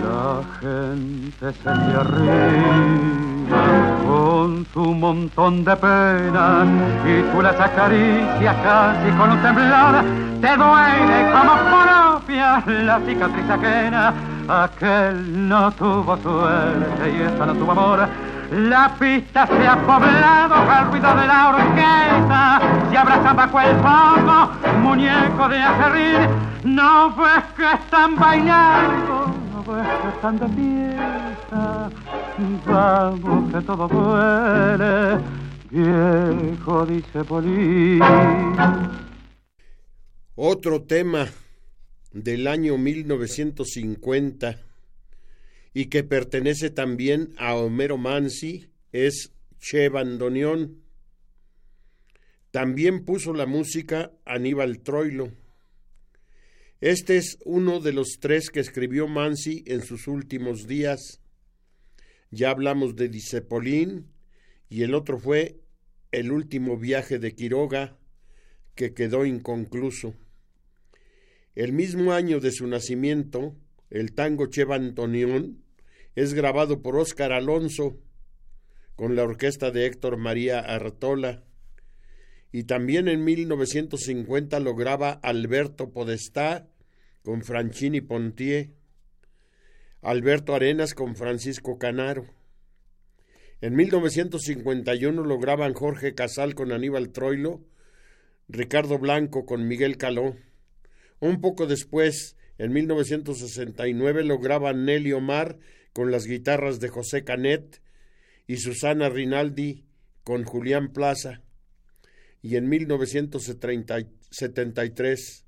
La 0.03 0.33
gente 0.61 1.47
se 1.53 1.63
te 1.63 1.93
arriba 2.01 3.61
con 4.07 4.67
su 4.73 4.85
montón 4.95 5.65
de 5.65 5.77
penas 5.77 6.67
y 7.05 7.23
tú 7.31 7.43
las 7.43 7.61
acaricias 7.61 8.57
casi 8.63 9.11
con 9.19 9.33
un 9.33 9.43
temblar 9.43 10.05
te 10.41 10.57
duele 10.57 11.31
como 11.33 11.53
propia 11.69 12.65
la 12.67 13.01
cicatriz 13.01 13.51
ajena 13.51 14.15
aquel 14.51 15.49
no 15.49 15.71
tuvo 15.73 16.17
suerte 16.17 17.11
y 17.11 17.23
esta 17.23 17.47
no 17.47 17.55
tuvo 17.55 17.73
amor. 17.73 18.09
La 18.51 18.95
pista 18.99 19.47
se 19.47 19.67
ha 19.67 19.77
poblado 19.77 20.55
al 20.55 20.91
ruido 20.91 21.15
de 21.15 21.27
la 21.27 21.49
orquesta 21.51 22.61
se 22.91 22.99
abrazan 22.99 23.37
bajo 23.37 23.61
el 23.61 23.77
fondo 23.77 24.51
muñeco 24.83 25.49
de 25.49 25.59
acerrín 25.63 26.29
no 26.65 27.15
ves 27.15 27.45
que 27.57 27.73
están 27.73 28.17
bailando 28.17 29.33
no 29.53 29.73
ves 29.73 29.87
que 30.03 30.09
están 30.09 30.39
de 30.39 30.97
Vamos 32.67 33.53
que 33.53 33.61
todo 33.61 33.89
duele, 33.89 35.21
viejo 35.71 36.87
dice 36.87 37.25
Polín. 37.25 38.01
Otro 40.35 40.83
tema 40.83 41.27
del 42.13 42.47
año 42.47 42.79
1950 42.79 44.61
y 45.73 45.87
que 45.87 46.03
pertenece 46.03 46.71
también 46.71 47.35
a 47.37 47.55
Homero 47.55 47.97
Mansi 47.97 48.67
es 48.93 49.33
Che 49.59 49.89
Bandoneón. 49.89 50.83
También 52.51 53.05
puso 53.05 53.33
la 53.33 53.47
música 53.47 54.13
Aníbal 54.25 54.81
Troilo. 54.81 55.33
Este 56.81 57.17
es 57.17 57.39
uno 57.45 57.81
de 57.81 57.93
los 57.93 58.19
tres 58.21 58.51
que 58.51 58.61
escribió 58.61 59.07
Mansi 59.07 59.63
en 59.67 59.83
sus 59.83 60.09
últimos 60.09 60.67
días 60.67 61.21
ya 62.31 62.51
hablamos 62.51 62.95
de 62.95 63.09
Disepolín 63.09 64.13
y 64.69 64.83
el 64.83 64.95
otro 64.95 65.19
fue 65.19 65.61
el 66.13 66.31
último 66.31 66.77
viaje 66.77 67.19
de 67.19 67.35
Quiroga 67.35 67.99
que 68.77 68.95
quedó 68.95 69.27
inconcluso. 69.27 70.15
El 71.55 71.73
mismo 71.73 72.13
año 72.13 72.41
de 72.41 72.53
su 72.53 72.67
nacimiento, 72.67 73.57
el 73.91 74.13
tango 74.13 74.47
Cheva 74.47 74.77
Antonión 74.77 75.65
es 76.15 76.35
grabado 76.35 76.81
por 76.81 76.97
Óscar 76.97 77.33
Alonso 77.33 77.99
con 78.95 79.17
la 79.17 79.25
orquesta 79.25 79.71
de 79.71 79.87
Héctor 79.87 80.17
María 80.17 80.61
Artola 80.61 81.43
y 82.53 82.65
también 82.65 83.09
en 83.09 83.25
1950 83.25 84.61
lo 84.61 84.75
graba 84.75 85.13
Alberto 85.23 85.91
Podestá 85.91 86.69
con 87.23 87.43
Franchini 87.43 88.01
Pontier. 88.01 88.71
Alberto 90.03 90.55
Arenas 90.55 90.95
con 90.95 91.15
Francisco 91.15 91.79
Canaro. 91.79 92.27
En 93.61 93.77
1951 93.77 95.23
lo 95.23 95.39
graban 95.39 95.75
Jorge 95.75 96.15
Casal 96.15 96.55
con 96.55 96.73
Aníbal 96.73 97.11
Troilo, 97.11 97.61
Ricardo 98.49 98.99
Blanco 98.99 99.45
con 99.45 99.69
Miguel 99.69 99.99
Caló. 99.99 100.37
Un 101.21 101.41
poco 101.43 101.67
después, 101.67 102.37
en 102.57 102.73
1969, 102.73 104.25
lo 104.25 104.39
graban 104.39 104.87
Nelly 104.87 105.13
Omar 105.13 105.59
con 105.93 106.11
las 106.11 106.25
guitarras 106.27 106.81
de 106.81 106.89
José 106.89 107.25
Canet 107.25 107.83
y 108.47 108.57
Susana 108.57 109.11
Rinaldi 109.11 109.85
con 110.25 110.45
Julián 110.45 110.93
Plaza. 110.93 111.43
Y 112.43 112.57
en 112.57 112.71
1973, 112.71 115.45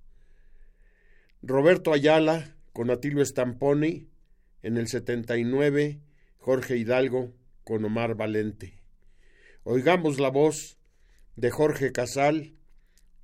Roberto 1.42 1.94
Ayala 1.94 2.54
con 2.74 2.90
Atilio 2.90 3.24
Stamponi 3.24 4.10
en 4.62 4.76
el 4.76 4.88
79, 4.88 6.02
Jorge 6.36 6.76
Hidalgo 6.76 7.32
con 7.64 7.82
Omar 7.84 8.14
Valente. 8.14 8.82
Oigamos 9.64 10.20
la 10.20 10.28
voz 10.28 10.76
de 11.36 11.50
Jorge 11.50 11.92
Casal 11.92 12.52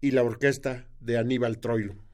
y 0.01 0.13
la 0.13 0.23
orquesta 0.23 0.89
de 1.01 1.19
Aníbal 1.19 1.59
Troilo. 1.59 2.08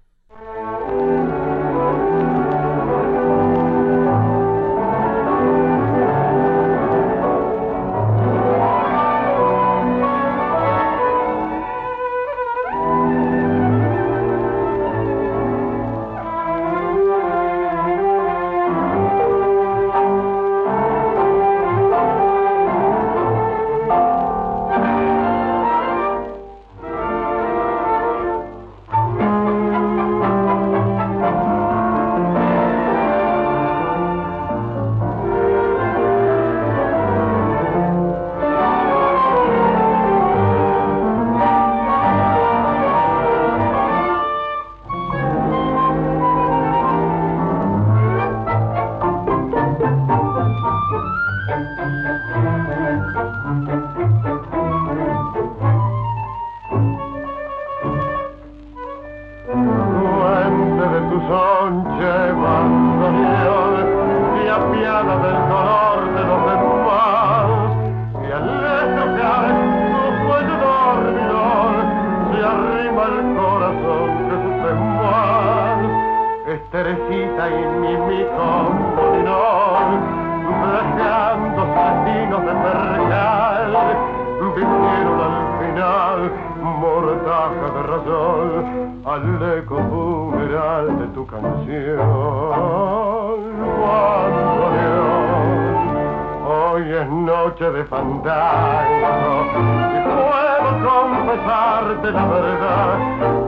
De 97.61 97.85
fandango 97.85 99.47
y 99.55 100.01
puedo 100.03 100.71
confesarte 100.91 102.11
la 102.11 102.27
verdad. 102.27 102.99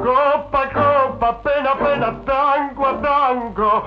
Copa, 0.05 0.69
copa, 0.73 1.43
pena, 1.43 1.75
pena, 1.75 2.15
tango 2.25 2.87
a 2.87 3.01
tango, 3.03 3.83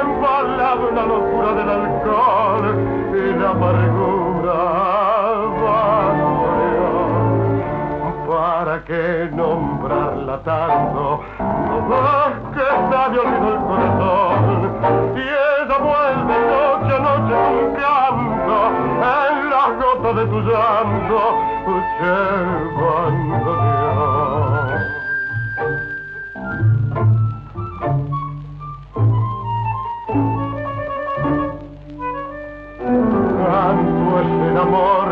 embalado 0.00 0.88
en 0.90 0.94
la 0.94 1.06
locura 1.06 1.52
del 1.54 1.70
alcohol 1.70 2.64
y 3.14 3.34
la 3.36 3.50
amargura. 3.50 4.94
¿Para 8.28 8.84
qué 8.84 9.28
nombrarla 9.32 10.38
tanto? 10.44 11.20
No 11.38 12.52
que 12.54 12.66
sabio 12.90 13.22
olvidó 13.22 13.48
el 13.48 13.60
corazón 13.64 15.16
y 15.16 15.33
gotas 20.04 20.16
de 20.16 20.26
tu 20.26 20.40
llanto, 20.40 21.20
llevando 22.00 23.52
Dios. 23.62 24.82
Tanto 33.46 34.20
es 34.20 34.28
el 34.50 34.56
amor 34.58 35.03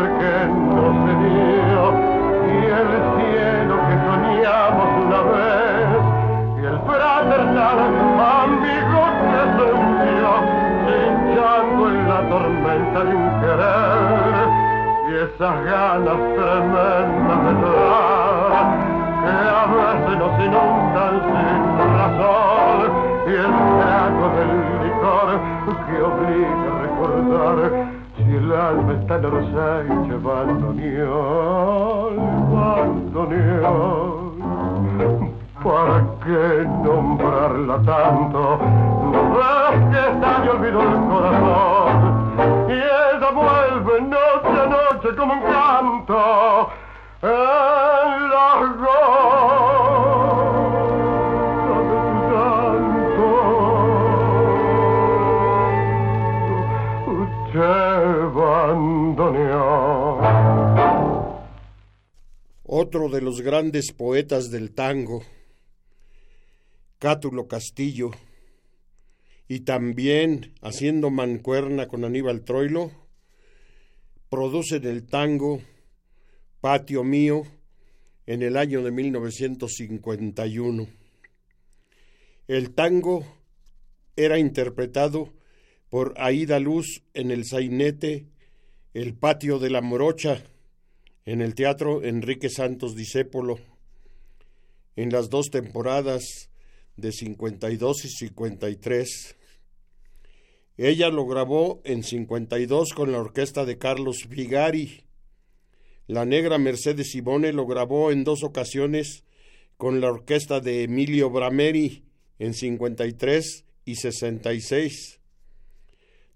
esas 15.43 15.59
ganas 15.65 16.19
tremendas 16.35 17.39
de 17.43 17.51
llorar 17.59 18.65
que 19.23 19.33
a 19.51 19.65
veces 19.75 20.15
nos 20.17 20.33
inundan 20.39 21.15
sin 21.27 21.61
razón 21.97 22.79
y 23.27 23.29
el 23.29 23.51
trago 23.79 24.25
del 24.37 24.53
licor 24.83 25.29
que 25.85 25.95
obliga 26.01 26.67
a 26.69 26.79
recordar 26.81 27.57
si 28.15 28.23
el 28.23 28.47
alma 28.53 28.91
está 28.93 29.15
nervosa 29.17 29.67
y 29.83 29.89
llevando 30.07 30.67
bandoneón, 32.53 33.73
¿para 35.61 35.99
qué 36.23 36.43
nombrarla 36.85 37.77
tanto? 37.83 38.41
Ves 39.33 39.77
que 39.91 40.01
está 40.09 40.29
me 40.39 40.49
olvidó 40.51 40.79
el 40.83 40.87
corazón 41.09 41.52
Otro 62.75 63.07
de 63.07 63.21
los 63.21 63.41
grandes 63.41 63.91
poetas 63.91 64.49
del 64.49 64.71
tango, 64.73 65.23
Cátulo 66.97 67.47
Castillo, 67.47 68.09
y 69.47 69.59
también 69.59 70.55
haciendo 70.59 71.11
mancuerna 71.11 71.87
con 71.87 72.03
Aníbal 72.03 72.43
Troilo, 72.43 72.89
producen 74.27 74.87
el 74.87 75.05
tango 75.05 75.61
Patio 76.61 77.03
Mío 77.03 77.43
en 78.25 78.41
el 78.41 78.57
año 78.57 78.81
de 78.81 78.89
1951. 78.89 80.87
El 82.47 82.73
tango 82.73 83.23
era 84.15 84.39
interpretado 84.39 85.31
por 85.89 86.15
Aida 86.17 86.59
Luz 86.59 87.03
en 87.13 87.29
el 87.29 87.45
sainete 87.45 88.25
El 88.95 89.13
Patio 89.13 89.59
de 89.59 89.69
la 89.69 89.81
Morocha, 89.81 90.43
en 91.25 91.41
el 91.41 91.55
Teatro 91.55 92.03
Enrique 92.03 92.49
Santos 92.49 92.95
Discépolo, 92.95 93.59
en 94.95 95.09
las 95.09 95.29
dos 95.29 95.49
temporadas 95.49 96.49
de 96.97 97.11
52 97.11 98.05
y 98.05 98.09
53. 98.09 99.35
Ella 100.77 101.09
lo 101.09 101.25
grabó 101.25 101.81
en 101.85 102.03
52 102.03 102.93
con 102.93 103.11
la 103.11 103.19
orquesta 103.19 103.65
de 103.65 103.77
Carlos 103.77 104.27
Vigari. 104.27 105.03
La 106.07 106.25
negra 106.25 106.57
Mercedes 106.57 107.11
Simone 107.11 107.53
lo 107.53 107.65
grabó 107.65 108.11
en 108.11 108.23
dos 108.23 108.43
ocasiones 108.43 109.23
con 109.77 110.01
la 110.01 110.09
orquesta 110.09 110.59
de 110.59 110.83
Emilio 110.83 111.29
Brameri 111.29 112.03
en 112.39 112.53
53 112.53 113.65
y 113.85 113.95
66. 113.95 115.19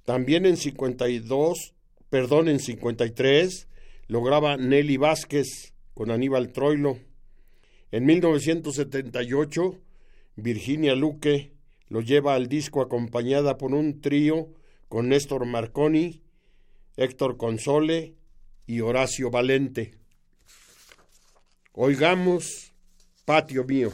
También 0.06 0.46
en 0.46 0.56
52, 0.56 1.74
perdón, 2.10 2.48
en 2.48 2.60
53 2.60 3.67
lo 4.08 4.24
graba 4.24 4.58
Nelly 4.58 4.98
Vázquez 4.98 5.74
con 5.94 6.12
Aníbal 6.12 6.52
Troilo. 6.52 6.98
En 7.92 8.06
1978, 8.06 9.80
Virginia 10.36 10.96
Luque 10.96 11.54
lo 11.90 12.02
lleva 12.02 12.36
al 12.36 12.48
disco 12.48 12.82
acompañada 12.82 13.58
por 13.58 13.74
un 13.74 14.02
trío 14.02 14.50
con 14.88 15.10
Néstor 15.10 15.46
Marconi, 15.46 16.22
Héctor 16.96 17.38
Console 17.38 18.16
y 18.66 18.82
Horacio 18.82 19.30
Valente. 19.30 19.96
Oigamos 21.74 22.74
Patio 23.26 23.64
Mío. 23.64 23.92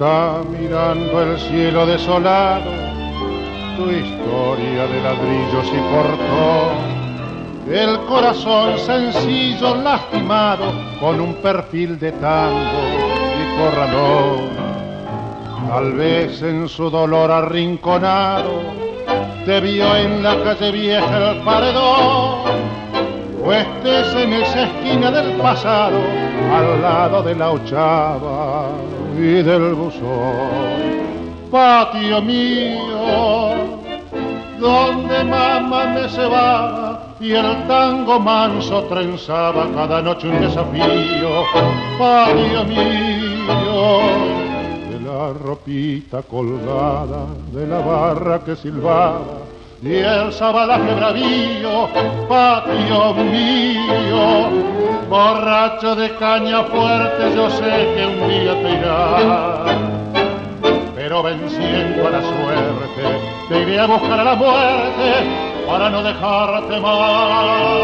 Está 0.00 0.40
mirando 0.48 1.22
el 1.22 1.38
cielo 1.38 1.84
desolado, 1.84 2.70
tu 3.76 3.90
historia 3.90 4.86
de 4.86 5.02
ladrillos 5.02 5.66
y 5.66 5.80
portón, 5.94 7.70
el 7.70 8.00
corazón 8.06 8.78
sencillo 8.78 9.74
lastimado 9.74 10.72
con 11.00 11.20
un 11.20 11.34
perfil 11.42 11.98
de 11.98 12.12
tango 12.12 12.80
y 13.36 13.58
corralón. 13.58 14.48
Tal 15.68 15.92
vez 15.92 16.40
en 16.44 16.66
su 16.66 16.88
dolor 16.88 17.30
arrinconado 17.30 18.62
te 19.44 19.60
vio 19.60 19.96
en 19.96 20.22
la 20.22 20.42
calle 20.42 20.70
vieja 20.70 21.32
el 21.32 21.42
paredón, 21.42 22.38
o 23.44 23.52
estés 23.52 24.14
en 24.14 24.32
esa 24.32 24.62
esquina 24.62 25.10
del 25.10 25.32
pasado 25.32 25.98
al 26.54 26.80
lado 26.80 27.22
de 27.22 27.34
la 27.34 27.50
ochava 27.50 28.89
y 29.20 29.42
del 29.42 29.74
buzón. 29.74 30.80
Patio 31.50 32.22
mío, 32.22 33.54
donde 34.58 35.24
mamá 35.24 35.86
me 35.86 36.08
cebaba 36.08 37.16
y 37.20 37.32
el 37.32 37.66
tango 37.66 38.18
manso 38.18 38.84
trenzaba 38.84 39.68
cada 39.74 40.00
noche 40.00 40.28
un 40.28 40.40
desafío. 40.40 41.44
Patio 41.98 42.64
mío, 42.64 44.00
de 44.90 45.00
la 45.04 45.32
ropita 45.32 46.22
colgada, 46.22 47.26
de 47.52 47.66
la 47.66 47.78
barra 47.80 48.40
que 48.40 48.56
silbaba 48.56 49.49
y 49.82 49.94
el 49.94 50.32
sabalaje 50.32 50.94
bravío, 50.94 51.88
patio 52.28 53.14
mío, 53.14 54.50
borracho 55.08 55.96
de 55.96 56.14
caña 56.16 56.64
fuerte, 56.64 57.34
yo 57.34 57.48
sé 57.50 57.94
que 57.94 58.06
un 58.06 58.28
día 58.28 58.62
te 58.62 58.72
irá. 58.72 59.64
Pero 60.94 61.22
venciendo 61.22 62.06
a 62.06 62.10
la 62.10 62.20
suerte, 62.20 63.02
te 63.48 63.62
iré 63.62 63.80
a 63.80 63.86
buscar 63.86 64.20
a 64.20 64.24
la 64.24 64.34
muerte 64.34 65.12
para 65.66 65.88
no 65.88 66.02
dejarte 66.02 66.80
más. 66.80 67.80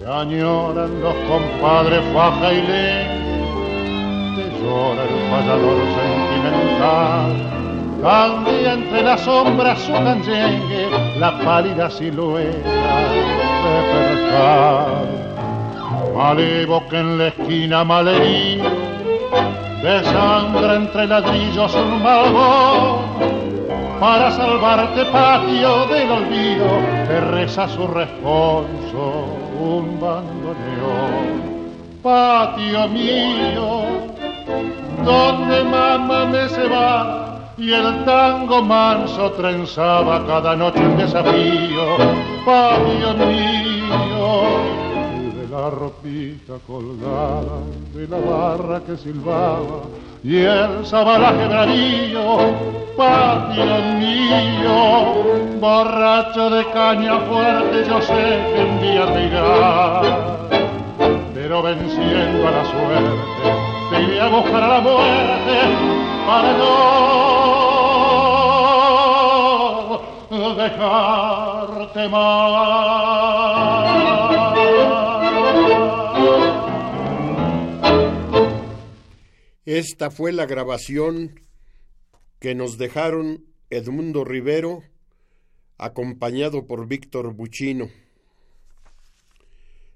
Te 0.00 0.10
añoran 0.10 1.00
los 1.02 1.14
compadres 1.28 2.00
faja 2.14 2.52
y 2.52 2.62
leña, 2.62 4.34
te 4.34 4.44
llora 4.64 5.02
el 5.02 5.30
fallador 5.30 5.78
sentimental 5.94 7.61
cambia 8.02 8.72
entre 8.72 9.02
las 9.02 9.20
sombras 9.20 9.78
su 9.80 9.92
canyengue 9.92 10.88
la 11.18 11.38
pálida 11.38 11.88
silueta 11.88 12.68
de 13.64 13.76
percal. 13.92 15.12
Malevo 16.16 16.82
en 16.90 17.18
la 17.18 17.28
esquina 17.28 17.84
malherido 17.84 18.70
desangra 19.82 20.76
entre 20.76 21.06
ladrillos 21.06 21.74
un 21.74 22.02
malvón 22.02 23.42
para 23.98 24.32
salvarte 24.32 25.04
patio 25.06 25.86
del 25.86 26.10
olvido, 26.10 26.66
te 27.06 27.20
reza 27.20 27.68
su 27.68 27.86
responso 27.86 29.26
un 29.60 30.00
bandoneón. 30.00 31.42
Patio 32.02 32.88
mío, 32.88 33.84
donde 35.04 35.62
mamá 35.62 36.24
me 36.26 36.48
cebaba 36.48 37.31
y 37.58 37.72
el 37.72 38.04
tango 38.04 38.62
manso 38.62 39.32
trenzaba 39.32 40.26
cada 40.26 40.56
noche 40.56 40.80
un 40.80 40.96
desafío. 40.96 41.96
Patio 42.44 43.14
mío, 43.26 44.42
la 45.50 45.70
ropita 45.70 46.54
colgada 46.66 47.58
de 47.94 48.08
la 48.08 48.18
barra 48.18 48.80
que 48.80 48.96
silbaba 48.96 49.82
y 50.24 50.36
el 50.38 50.86
sabalaje 50.86 51.48
bravillo, 51.48 52.38
patio 52.96 53.64
mío, 53.98 55.58
borracho 55.60 56.48
de 56.48 56.64
caña 56.70 57.18
fuerte, 57.20 57.84
yo 57.88 58.00
sé 58.00 58.40
que 58.54 58.64
un 58.64 58.80
día 58.80 59.06
te 59.12 59.30
pero 61.34 61.62
venciendo 61.62 62.46
a 62.46 62.50
la 62.52 62.64
suerte, 62.64 63.10
te 63.90 64.02
iré 64.02 64.20
a 64.20 64.28
buscar 64.28 64.62
a 64.62 64.68
la 64.68 64.80
muerte 64.80 65.58
para 66.26 66.56
dejarte 70.50 72.08
más. 72.08 73.62
Esta 79.64 80.10
fue 80.10 80.32
la 80.32 80.46
grabación 80.46 81.40
que 82.40 82.54
nos 82.54 82.76
dejaron 82.76 83.46
Edmundo 83.70 84.24
Rivero, 84.24 84.82
acompañado 85.78 86.66
por 86.66 86.86
Víctor 86.88 87.32
Buchino. 87.32 87.88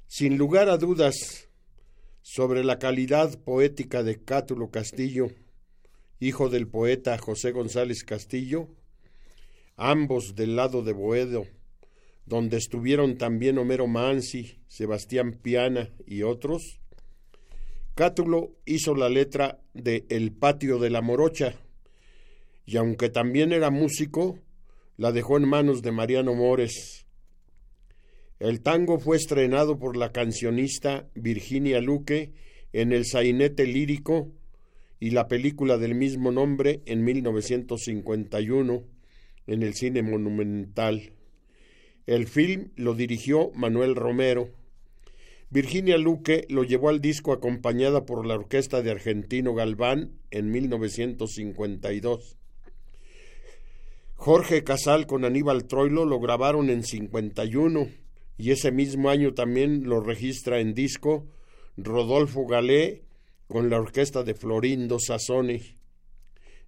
Sin 0.06 0.38
lugar 0.38 0.68
a 0.68 0.78
dudas 0.78 1.48
sobre 2.22 2.64
la 2.64 2.78
calidad 2.78 3.38
poética 3.40 4.02
de 4.02 4.22
Cátulo 4.22 4.70
Castillo, 4.70 5.28
hijo 6.20 6.48
del 6.48 6.68
poeta 6.68 7.18
José 7.18 7.50
González 7.50 8.02
Castillo, 8.04 8.68
ambos 9.76 10.34
del 10.34 10.56
lado 10.56 10.82
de 10.82 10.92
Boedo, 10.92 11.46
donde 12.24 12.56
estuvieron 12.56 13.18
también 13.18 13.58
Homero 13.58 13.86
Mansi, 13.86 14.58
Sebastián 14.66 15.38
Piana 15.40 15.90
y 16.06 16.22
otros, 16.22 16.80
Cátulo 17.94 18.56
hizo 18.66 18.94
la 18.94 19.08
letra 19.08 19.62
de 19.72 20.04
El 20.10 20.32
patio 20.32 20.78
de 20.78 20.90
la 20.90 21.00
morocha, 21.00 21.54
y 22.66 22.76
aunque 22.76 23.08
también 23.08 23.52
era 23.52 23.70
músico, 23.70 24.38
la 24.96 25.12
dejó 25.12 25.38
en 25.38 25.48
manos 25.48 25.82
de 25.82 25.92
Mariano 25.92 26.34
Mores. 26.34 27.06
El 28.38 28.60
tango 28.60 28.98
fue 28.98 29.16
estrenado 29.16 29.78
por 29.78 29.96
la 29.96 30.12
cancionista 30.12 31.08
Virginia 31.14 31.80
Luque 31.80 32.34
en 32.74 32.92
el 32.92 33.06
sainete 33.06 33.66
lírico 33.66 34.30
y 35.00 35.10
la 35.10 35.26
película 35.26 35.78
del 35.78 35.94
mismo 35.94 36.32
nombre 36.32 36.82
en 36.84 37.02
1951 37.02 38.95
en 39.46 39.62
el 39.62 39.74
cine 39.74 40.02
monumental. 40.02 41.12
El 42.06 42.26
film 42.26 42.70
lo 42.76 42.94
dirigió 42.94 43.50
Manuel 43.54 43.96
Romero. 43.96 44.50
Virginia 45.50 45.98
Luque 45.98 46.44
lo 46.48 46.64
llevó 46.64 46.88
al 46.88 47.00
disco 47.00 47.32
acompañada 47.32 48.04
por 48.04 48.26
la 48.26 48.34
orquesta 48.34 48.82
de 48.82 48.90
Argentino 48.90 49.54
Galván 49.54 50.12
en 50.30 50.50
1952. 50.50 52.36
Jorge 54.14 54.64
Casal 54.64 55.06
con 55.06 55.24
Aníbal 55.24 55.66
Troilo 55.66 56.04
lo 56.04 56.18
grabaron 56.20 56.70
en 56.70 56.82
51 56.82 57.88
y 58.38 58.50
ese 58.50 58.72
mismo 58.72 59.10
año 59.10 59.34
también 59.34 59.88
lo 59.88 60.00
registra 60.00 60.58
en 60.58 60.74
disco 60.74 61.26
Rodolfo 61.76 62.46
Galé 62.46 63.02
con 63.46 63.70
la 63.70 63.78
orquesta 63.78 64.22
de 64.22 64.34
Florindo 64.34 64.98
Sassone. 64.98 65.76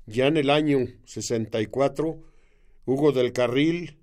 Ya 0.07 0.27
en 0.27 0.37
el 0.37 0.51
año 0.51 0.87
64, 1.05 2.23
Hugo 2.89 3.13
del 3.13 3.35
Carril 3.35 3.99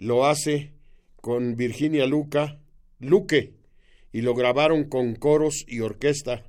lo 0.00 0.26
hace 0.26 0.72
con 1.20 1.54
Virginia 1.54 2.06
Luca, 2.06 2.58
Luque 2.98 3.54
y 4.10 4.22
lo 4.22 4.34
grabaron 4.34 4.88
con 4.88 5.14
coros 5.14 5.64
y 5.68 5.78
orquesta, 5.78 6.42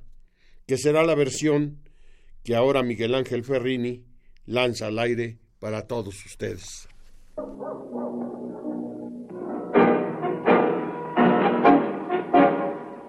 que 0.66 0.76
será 0.76 1.04
la 1.04 1.14
versión 1.14 1.78
que 2.42 2.56
ahora 2.56 2.82
Miguel 2.82 3.14
Ángel 3.14 3.44
Ferrini 3.44 4.02
lanza 4.44 4.88
al 4.88 4.98
aire 4.98 5.38
para 5.60 5.86
todos 5.86 6.26
ustedes. 6.26 6.88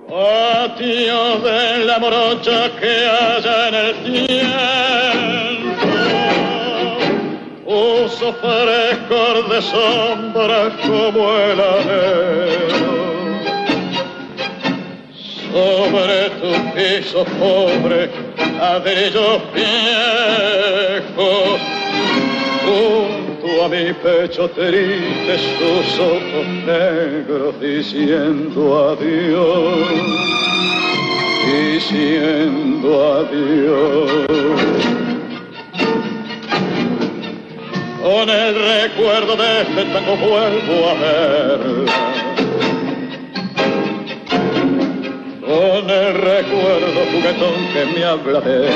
Patio 0.07 1.39
de 1.39 1.85
la 1.85 1.97
que 2.79 3.07
haya 3.07 3.67
en 3.69 3.73
el 3.73 4.03
tiempo, 4.03 5.62
uso 8.05 8.33
frescor 8.33 9.49
de 9.49 9.61
sombra 9.61 10.71
como 10.85 11.37
el 11.37 11.59
alero 11.59 13.03
sobre 15.53 16.29
tu 16.41 16.51
piso 16.73 17.21
pobre, 17.39 18.09
ladrillos 18.57 19.41
viejos, 19.53 21.57
junto 22.65 23.47
a 23.63 23.65
mi 23.69 23.93
pecho 23.93 24.49
triste 24.49 25.33
sus 25.57 25.87
ojos 25.99 26.45
negros 26.65 27.53
diciendo 27.61 28.97
adiós, 28.97 29.89
diciendo 31.45 32.89
adiós. 33.19 35.12
Con 38.03 38.29
el 38.29 38.53
recuerdo 38.53 39.37
de 39.37 39.61
este 39.61 39.85
tango 39.85 40.17
vuelvo 40.17 40.89
a 40.89 40.93
verla. 40.95 41.93
Con 45.39 45.89
el 45.89 46.13
recuerdo 46.15 46.99
juguetón 47.13 47.67
que 47.71 47.85
me 47.95 48.03
habla 48.03 48.41
de 48.41 48.69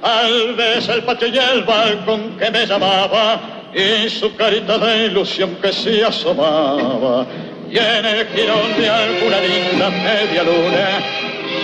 Tal 0.00 0.54
vez 0.54 0.88
el 0.88 1.02
patio 1.02 1.28
y 1.28 1.36
el 1.36 1.64
balcón 1.64 2.38
que 2.38 2.50
me 2.50 2.64
llamaba 2.64 3.40
y 3.74 4.08
su 4.08 4.34
carita 4.36 4.78
de 4.78 5.08
ilusión 5.08 5.56
que 5.60 5.70
se 5.70 6.02
asomaba. 6.02 7.26
Y 7.70 7.76
en 7.76 8.06
el 8.06 8.26
girón 8.28 8.74
de 8.78 8.88
alguna 8.88 9.38
linda 9.42 9.90
media 9.90 10.44
luna 10.44 10.88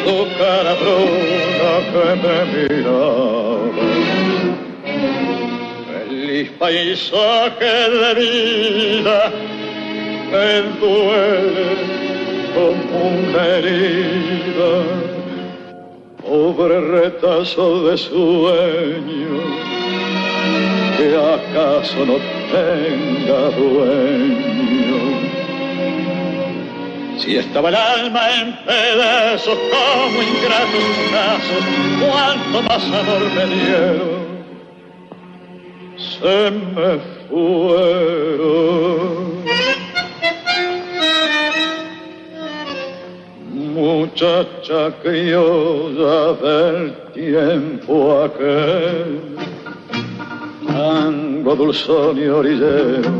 su 0.04 0.28
cara 0.36 0.74
bruna 0.74 1.70
que 1.90 2.04
me 2.20 2.68
miraba. 2.68 3.54
Feliz 6.34 6.50
paisaje 6.58 7.64
de 7.64 8.14
vida 8.14 9.30
me 10.32 10.62
duele 10.80 11.76
como 12.52 12.96
una 13.06 13.46
herida, 13.46 14.72
pobre 16.20 16.80
retazo 16.80 17.84
de 17.84 17.96
sueño, 17.96 19.34
que 20.96 21.06
acaso 21.36 22.04
no 22.04 22.16
tenga 22.50 23.40
dueño. 23.56 25.02
Si 27.16 27.36
estaba 27.36 27.68
el 27.68 27.76
alma 27.76 28.22
en 28.40 28.56
pedazos 28.66 29.56
como 29.70 30.20
ingratos 30.20 30.86
brazos, 31.12 31.62
cuánto 32.00 32.62
más 32.62 32.84
amor 32.86 33.22
me 33.36 33.46
dieron, 33.54 34.23
se 36.24 36.50
me 36.50 36.98
fueron. 37.28 38.14
muchacha 43.74 44.92
criolla 45.02 46.32
del 46.40 46.94
tiempo 47.12 48.22
aquel, 48.22 49.36
tango 50.66 51.56
dulzón 51.56 52.16
y 52.18 52.26
orillero, 52.26 53.12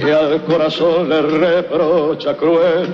que 0.00 0.12
al 0.12 0.44
corazón 0.44 1.08
le 1.08 1.22
reprocha 1.22 2.36
cruel 2.36 2.86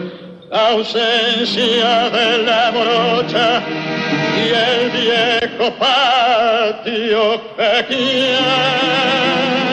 la 0.51 0.71
ausencia 0.71 2.09
de 2.11 2.39
la 2.45 2.73
morocha 2.73 3.63
y 4.37 4.53
el 4.53 4.91
viejo 4.91 5.73
patio 5.79 7.41
que 7.57 7.85
quiere. 7.89 9.66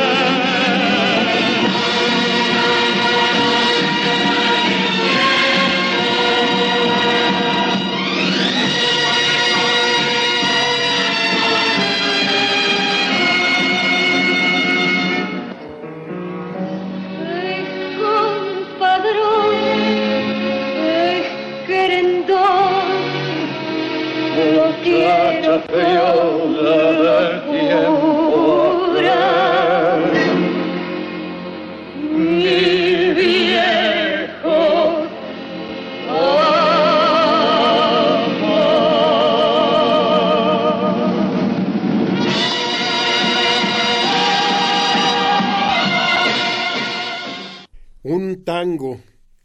Un 48.06 48.44
tango 48.44 49.00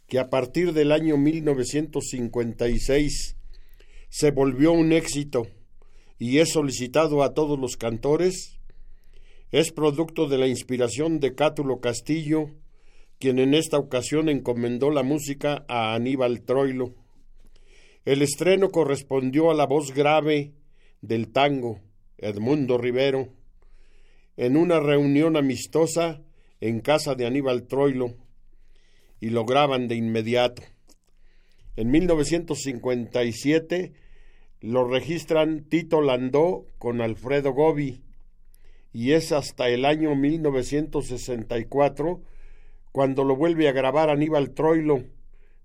que 0.07 0.19
a 0.19 0.29
partir 0.29 0.73
del 0.73 0.91
año 0.91 1.15
1956 1.17 3.37
se 4.09 4.31
volvió 4.31 4.73
un 4.73 4.91
éxito 4.91 5.47
y 6.19 6.39
es 6.39 6.51
solicitado 6.51 7.23
a 7.23 7.33
todos 7.33 7.57
los 7.57 7.77
cantores, 7.77 8.59
es 9.51 9.71
producto 9.71 10.27
de 10.27 10.37
la 10.37 10.47
inspiración 10.47 11.21
de 11.21 11.33
Cátulo 11.33 11.79
Castillo, 11.79 12.49
quien 13.17 13.39
en 13.39 13.53
esta 13.53 13.77
ocasión 13.77 14.29
encomendó 14.29 14.91
la 14.91 15.01
música 15.01 15.65
a 15.67 15.95
Aníbal 15.95 16.43
Troilo. 16.43 16.93
El 18.05 18.21
estreno 18.21 18.69
correspondió 18.69 19.49
a 19.49 19.53
la 19.53 19.65
voz 19.65 19.93
grave 19.93 20.53
del 21.01 21.31
tango, 21.31 21.79
Edmundo 22.17 22.77
Rivero, 22.77 23.29
en 24.35 24.57
una 24.57 24.79
reunión 24.79 25.37
amistosa 25.37 26.21
en 26.59 26.81
casa 26.81 27.15
de 27.15 27.25
Aníbal 27.25 27.65
Troilo, 27.65 28.13
y 29.21 29.29
lo 29.29 29.45
graban 29.45 29.87
de 29.87 29.95
inmediato. 29.95 30.63
En 31.75 31.91
1957 31.91 33.93
lo 34.61 34.87
registran 34.87 35.65
Tito 35.69 36.01
Landó 36.01 36.65
con 36.77 37.01
Alfredo 37.01 37.53
Gobi 37.53 38.03
y 38.91 39.13
es 39.13 39.31
hasta 39.31 39.69
el 39.69 39.85
año 39.85 40.15
1964 40.15 42.21
cuando 42.91 43.23
lo 43.23 43.35
vuelve 43.35 43.69
a 43.69 43.71
grabar 43.71 44.09
Aníbal 44.09 44.51
Troilo, 44.51 45.05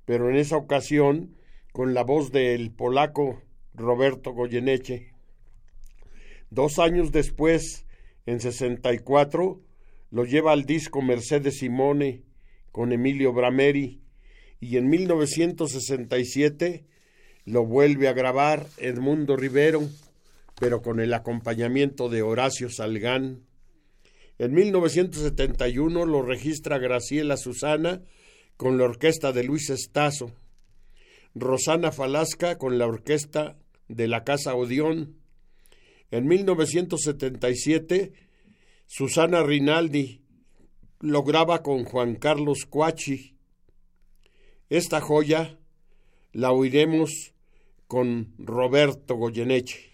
pero 0.04 0.30
en 0.30 0.36
esa 0.36 0.56
ocasión 0.56 1.36
con 1.72 1.92
la 1.94 2.04
voz 2.04 2.30
del 2.30 2.70
polaco 2.70 3.42
Roberto 3.72 4.32
Goyeneche. 4.32 5.10
Dos 6.50 6.78
años 6.78 7.10
después, 7.10 7.86
en 8.26 8.38
64, 8.38 9.60
lo 10.10 10.24
lleva 10.24 10.52
al 10.52 10.66
disco 10.66 11.02
Mercedes 11.02 11.58
Simone 11.58 12.22
con 12.70 12.92
Emilio 12.92 13.32
Brameri 13.32 14.02
y 14.60 14.76
en 14.76 14.88
1967 14.88 16.84
lo 17.44 17.66
vuelve 17.66 18.08
a 18.08 18.12
grabar 18.12 18.66
Edmundo 18.78 19.36
Rivero, 19.36 19.82
pero 20.58 20.82
con 20.82 21.00
el 21.00 21.12
acompañamiento 21.12 22.08
de 22.08 22.22
Horacio 22.22 22.70
Salgán. 22.70 23.42
En 24.38 24.54
1971 24.54 26.06
lo 26.06 26.22
registra 26.22 26.78
Graciela 26.78 27.36
Susana 27.36 28.02
con 28.56 28.78
la 28.78 28.84
orquesta 28.84 29.32
de 29.32 29.44
Luis 29.44 29.70
Estazo, 29.70 30.32
Rosana 31.34 31.92
Falasca 31.92 32.56
con 32.58 32.78
la 32.78 32.86
orquesta 32.86 33.58
de 33.88 34.08
la 34.08 34.24
Casa 34.24 34.54
Odeón. 34.54 35.16
En 36.10 36.26
1977, 36.26 38.12
Susana 38.86 39.42
Rinaldi 39.42 40.22
lo 41.00 41.22
graba 41.22 41.62
con 41.62 41.84
Juan 41.84 42.14
Carlos 42.14 42.64
Cuachi. 42.66 43.36
Esta 44.70 45.00
joya 45.00 45.58
la 46.32 46.52
oiremos 46.52 47.33
con 47.94 48.34
Roberto 48.38 49.16
Goyeneche. 49.16 49.93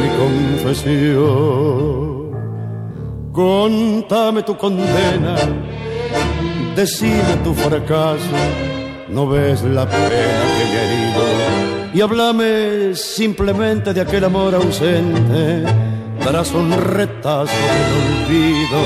mi 0.00 0.08
confesión. 0.64 1.30
Contame 3.32 4.42
tu 4.42 4.56
condena, 4.56 5.36
decime 6.74 7.36
tu 7.44 7.54
fracaso, 7.54 8.36
no 9.08 9.28
ves 9.28 9.62
la 9.62 9.86
pena 9.86 10.42
que 10.56 10.64
me 10.70 10.78
ha 10.78 10.82
herido 10.84 11.60
y 11.92 12.00
háblame 12.00 12.94
simplemente 12.94 13.92
de 13.92 14.00
aquel 14.00 14.24
amor 14.24 14.54
ausente 14.54 15.64
tras 16.20 16.52
un 16.52 16.70
retazo 16.72 17.52
del 17.52 17.92
olvido. 18.00 18.80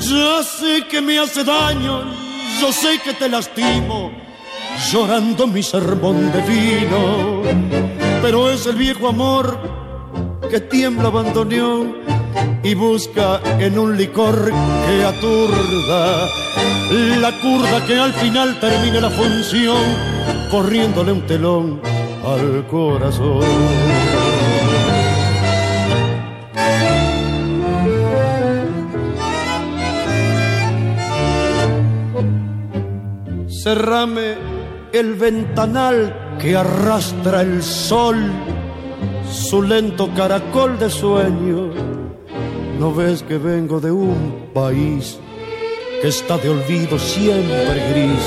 Ya 0.00 0.42
sé 0.42 0.86
que 0.88 1.00
me 1.00 1.18
hace 1.18 1.42
daño, 1.42 2.04
yo 2.60 2.72
sé 2.72 3.00
que 3.04 3.14
te 3.14 3.28
lastimo 3.28 4.12
llorando 4.92 5.46
mi 5.46 5.62
sermón 5.62 6.32
de 6.32 6.40
vino. 6.42 8.05
Pero 8.26 8.50
es 8.50 8.66
el 8.66 8.74
viejo 8.74 9.06
amor 9.06 9.56
que 10.50 10.58
tiembla 10.58 11.06
abandoneón 11.06 11.98
y 12.64 12.74
busca 12.74 13.40
en 13.60 13.78
un 13.78 13.96
licor 13.96 14.50
que 14.84 15.04
aturda 15.04 16.26
la 17.20 17.40
curda 17.40 17.86
que 17.86 17.96
al 17.96 18.12
final 18.14 18.58
termine 18.58 19.00
la 19.00 19.10
función 19.10 19.80
corriéndole 20.50 21.12
un 21.12 21.24
telón 21.24 21.80
al 22.24 22.66
corazón. 22.66 23.44
Cerrame 33.62 34.34
el 34.92 35.14
ventanal 35.14 36.25
que 36.38 36.56
arrastra 36.56 37.42
el 37.42 37.62
sol, 37.62 38.16
su 39.30 39.62
lento 39.62 40.10
caracol 40.14 40.78
de 40.78 40.90
sueño. 40.90 41.70
¿No 42.78 42.94
ves 42.94 43.22
que 43.22 43.38
vengo 43.38 43.80
de 43.80 43.90
un 43.90 44.50
país 44.52 45.18
que 46.02 46.08
está 46.08 46.36
de 46.38 46.50
olvido 46.50 46.98
siempre 46.98 47.90
gris 47.90 48.24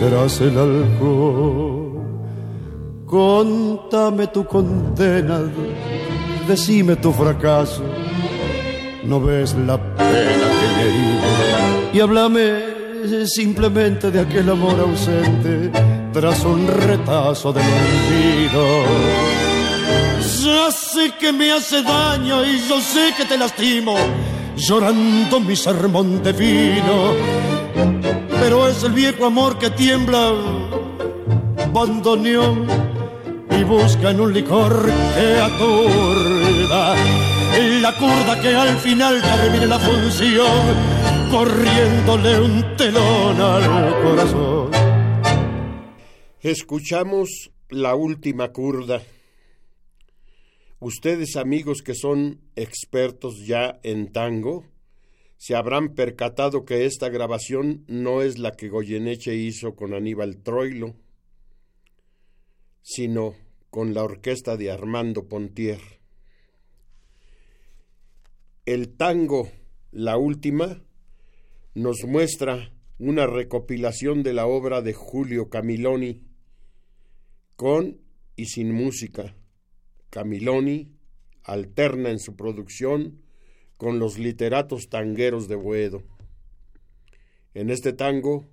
tras 0.00 0.40
el 0.40 0.58
alcohol? 0.58 1.88
Contame 3.06 4.26
tu 4.26 4.44
condena, 4.44 5.40
decime 6.46 6.96
tu 6.96 7.12
fracaso. 7.12 7.82
¿No 9.04 9.20
ves 9.20 9.54
la 9.54 9.78
pena 9.96 10.46
que 10.58 10.66
me 10.76 10.82
he 10.82 10.88
herido? 10.88 11.90
Y 11.94 12.00
háblame 12.00 12.78
simplemente 13.26 14.10
de 14.10 14.20
aquel 14.20 14.50
amor 14.50 14.78
ausente 14.80 15.70
tras 16.20 16.44
un 16.44 16.66
retazo 16.66 17.52
del 17.52 17.62
olvido. 17.62 18.82
Ya 20.42 20.72
sé 20.72 21.12
que 21.20 21.32
me 21.32 21.52
hace 21.52 21.80
daño 21.82 22.44
y 22.44 22.58
yo 22.68 22.80
sé 22.80 23.14
que 23.16 23.24
te 23.24 23.38
lastimo, 23.38 23.94
llorando 24.56 25.38
mi 25.38 25.54
sermón 25.54 26.20
de 26.24 26.32
vino. 26.32 27.12
Pero 28.40 28.66
es 28.66 28.82
el 28.82 28.92
viejo 28.92 29.26
amor 29.26 29.58
que 29.58 29.70
tiembla, 29.70 30.32
bandoneón, 31.72 32.66
y 33.50 33.62
busca 33.62 34.10
en 34.10 34.20
un 34.20 34.32
licor 34.32 34.90
que 35.14 35.40
aturda 35.40 36.94
la 37.80 37.94
curva 37.94 38.40
que 38.42 38.56
al 38.56 38.76
final 38.78 39.22
termine 39.22 39.66
la 39.66 39.78
función, 39.78 40.62
corriéndole 41.30 42.40
un 42.40 42.76
telón 42.76 43.40
al 43.40 44.02
corazón. 44.02 44.77
Escuchamos 46.50 47.52
la 47.68 47.94
última 47.94 48.52
curda. 48.54 49.02
Ustedes 50.80 51.36
amigos 51.36 51.82
que 51.82 51.94
son 51.94 52.40
expertos 52.56 53.44
ya 53.46 53.78
en 53.82 54.12
tango, 54.12 54.64
se 55.36 55.54
habrán 55.54 55.94
percatado 55.94 56.64
que 56.64 56.86
esta 56.86 57.10
grabación 57.10 57.84
no 57.86 58.22
es 58.22 58.38
la 58.38 58.52
que 58.52 58.70
Goyeneche 58.70 59.34
hizo 59.34 59.76
con 59.76 59.92
Aníbal 59.92 60.38
Troilo, 60.38 60.94
sino 62.80 63.34
con 63.68 63.92
la 63.92 64.02
orquesta 64.02 64.56
de 64.56 64.70
Armando 64.70 65.28
Pontier. 65.28 65.80
El 68.64 68.96
tango, 68.96 69.50
la 69.90 70.16
última, 70.16 70.82
nos 71.74 72.04
muestra 72.06 72.72
una 72.98 73.26
recopilación 73.26 74.22
de 74.22 74.32
la 74.32 74.46
obra 74.46 74.80
de 74.80 74.94
Julio 74.94 75.50
Camiloni, 75.50 76.26
con 77.58 78.00
y 78.36 78.44
sin 78.44 78.72
música. 78.72 79.34
Camiloni 80.10 80.92
alterna 81.42 82.10
en 82.10 82.20
su 82.20 82.36
producción 82.36 83.20
con 83.76 83.98
los 83.98 84.16
literatos 84.16 84.88
tangueros 84.88 85.48
de 85.48 85.56
Boedo. 85.56 86.04
En 87.54 87.70
este 87.70 87.92
tango 87.92 88.46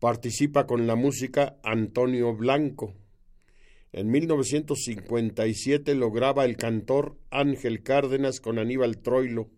participa 0.00 0.66
con 0.66 0.88
la 0.88 0.96
música 0.96 1.60
Antonio 1.62 2.34
Blanco. 2.34 2.92
En 3.92 4.10
1957 4.10 5.94
lo 5.94 6.10
graba 6.10 6.44
el 6.44 6.56
cantor 6.56 7.16
Ángel 7.30 7.84
Cárdenas 7.84 8.40
con 8.40 8.58
Aníbal 8.58 8.98
Troilo. 8.98 9.48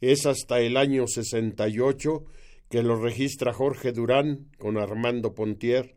Es 0.00 0.26
hasta 0.26 0.58
el 0.58 0.76
año 0.76 1.06
68 1.06 2.24
que 2.68 2.82
lo 2.82 3.00
registra 3.00 3.52
Jorge 3.52 3.92
Durán 3.92 4.50
con 4.58 4.76
Armando 4.76 5.36
Pontier. 5.36 5.94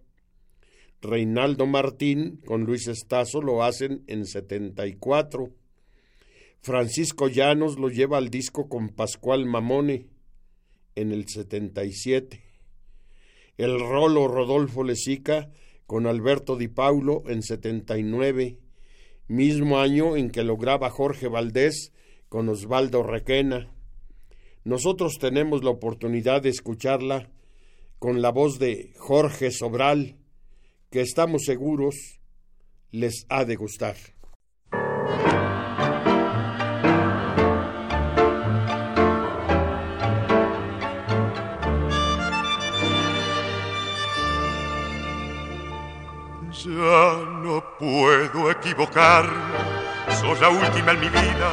Reinaldo 1.02 1.68
Martín 1.68 2.42
con 2.46 2.64
Luis 2.64 2.88
Estazo 2.88 3.42
lo 3.42 3.64
hacen 3.64 4.04
en 4.08 4.26
74. 4.26 5.50
Francisco 6.60 7.28
Llanos 7.28 7.78
lo 7.78 7.90
lleva 7.90 8.18
al 8.18 8.30
disco 8.30 8.68
con 8.68 8.90
Pascual 8.90 9.46
Mamone 9.46 10.08
en 10.96 11.12
el 11.12 11.28
77. 11.28 12.44
El 13.58 13.80
rolo 13.80 14.28
Rodolfo 14.28 14.84
Lezica 14.84 15.52
con 15.86 16.08
Alberto 16.08 16.58
Di 16.58 16.68
Paulo 16.68 17.24
en 17.28 17.42
79, 17.42 18.58
mismo 19.28 19.80
año 19.80 20.18
en 20.18 20.30
que 20.30 20.44
lo 20.44 20.58
graba 20.58 20.90
Jorge 20.90 21.28
Valdés 21.28 21.94
con 22.28 22.50
Osvaldo 22.50 23.04
Requena. 23.04 23.72
Nosotros 24.66 25.18
tenemos 25.20 25.64
la 25.64 25.70
oportunidad 25.70 26.42
de 26.42 26.50
escucharla 26.50 27.30
con 28.00 28.22
la 28.22 28.32
voz 28.32 28.60
de 28.60 28.92
Jorge 28.98 29.50
Sobral, 29.52 30.17
que 30.90 31.02
estamos 31.02 31.44
seguros 31.44 32.20
les 32.92 33.26
ha 33.30 33.46
de 33.46 33.56
gustar. 33.56 33.96
Ya 46.50 47.18
no 47.44 47.64
puedo 47.78 48.50
equivocarme, 48.52 49.58
sos 50.20 50.40
la 50.42 50.50
última 50.50 50.92
en 50.92 51.00
mi 51.00 51.10
vida 51.10 51.52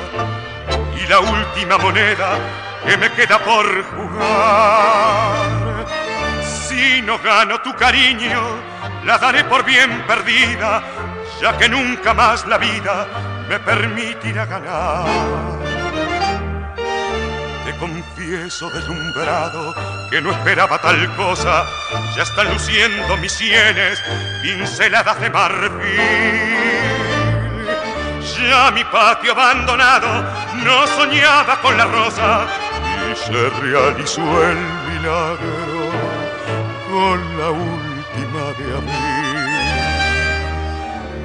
y 0.96 1.06
la 1.08 1.20
última 1.20 1.78
moneda 1.78 2.38
que 2.84 2.96
me 2.96 3.12
queda 3.12 3.38
por 3.44 3.84
jugar. 3.84 5.86
Si 6.42 7.02
no 7.02 7.18
gano 7.18 7.60
tu 7.60 7.72
cariño, 7.74 8.73
la 9.04 9.18
daré 9.18 9.44
por 9.44 9.64
bien 9.64 10.02
perdida, 10.06 10.82
ya 11.40 11.56
que 11.58 11.68
nunca 11.68 12.14
más 12.14 12.46
la 12.46 12.58
vida 12.58 13.06
me 13.48 13.58
permitirá 13.58 14.46
ganar. 14.46 15.06
Te 17.64 17.76
confieso 17.76 18.70
deslumbrado 18.70 19.74
que 20.10 20.20
no 20.20 20.30
esperaba 20.30 20.78
tal 20.78 21.14
cosa, 21.16 21.64
ya 22.16 22.22
están 22.22 22.52
luciendo 22.52 23.16
mis 23.18 23.32
sienes, 23.32 24.02
pinceladas 24.42 25.20
de 25.20 25.30
marfil. 25.30 26.54
Ya 28.40 28.70
mi 28.70 28.84
patio 28.84 29.32
abandonado 29.32 30.22
no 30.64 30.86
soñaba 30.86 31.60
con 31.60 31.76
la 31.76 31.84
rosa 31.84 32.46
y 33.10 33.16
se 33.16 33.50
realizó 33.60 34.20
el 34.50 34.58
milagro 34.90 35.90
con 36.90 37.38
la 37.38 37.50
última 37.50 37.93
de 38.16 38.76
abril. 38.76 39.48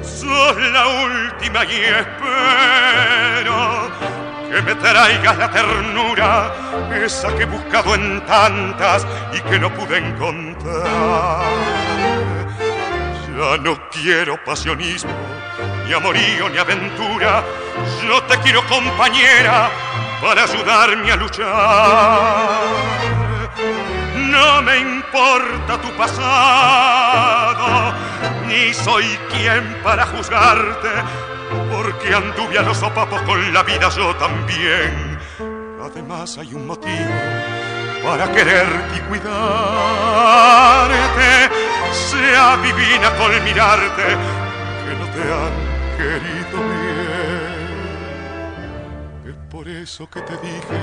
Sos 0.02 0.56
la 0.72 0.86
última 0.86 1.64
y 1.64 1.84
espero 1.84 3.58
que 4.50 4.62
me 4.62 4.74
traigas 4.74 5.38
la 5.38 5.50
ternura, 5.50 6.52
esa 7.04 7.34
que 7.36 7.42
he 7.44 7.46
buscado 7.46 7.94
en 7.94 8.20
tantas 8.26 9.06
y 9.32 9.40
que 9.40 9.58
no 9.58 9.72
pude 9.72 9.98
encontrar. 9.98 11.44
Ya 13.28 13.56
no 13.62 13.78
quiero 13.90 14.42
pasionismo, 14.44 15.12
ni 15.86 15.92
amorío, 15.92 16.48
ni 16.50 16.58
aventura, 16.58 17.44
yo 18.02 18.22
te 18.24 18.36
quiero 18.40 18.66
compañera 18.66 19.70
para 20.20 20.42
ayudarme 20.42 21.12
a 21.12 21.16
luchar. 21.16 22.48
No 24.30 24.62
me 24.62 24.78
importa 24.78 25.80
tu 25.82 25.90
pasado, 25.96 27.92
ni 28.46 28.72
soy 28.72 29.04
quien 29.28 29.76
para 29.82 30.06
juzgarte, 30.06 30.88
porque 31.72 32.14
anduve 32.14 32.58
a 32.58 32.62
los 32.62 32.76
sopapos 32.76 33.20
con 33.22 33.52
la 33.52 33.64
vida 33.64 33.88
yo 33.88 34.14
también. 34.16 35.18
Además 35.84 36.38
hay 36.38 36.54
un 36.54 36.66
motivo 36.68 37.10
para 38.04 38.30
quererte 38.30 38.96
y 38.96 39.00
cuidarte, 39.08 39.30
sea 41.92 42.56
divina 42.58 43.10
con 43.18 43.44
mirarte, 43.44 44.16
que 44.84 44.94
no 45.00 45.06
te 45.06 45.22
han 45.32 45.54
querido 45.98 46.58
bien. 46.68 47.49
Por 49.50 49.68
eso 49.68 50.08
que 50.08 50.20
te 50.20 50.36
dije, 50.36 50.80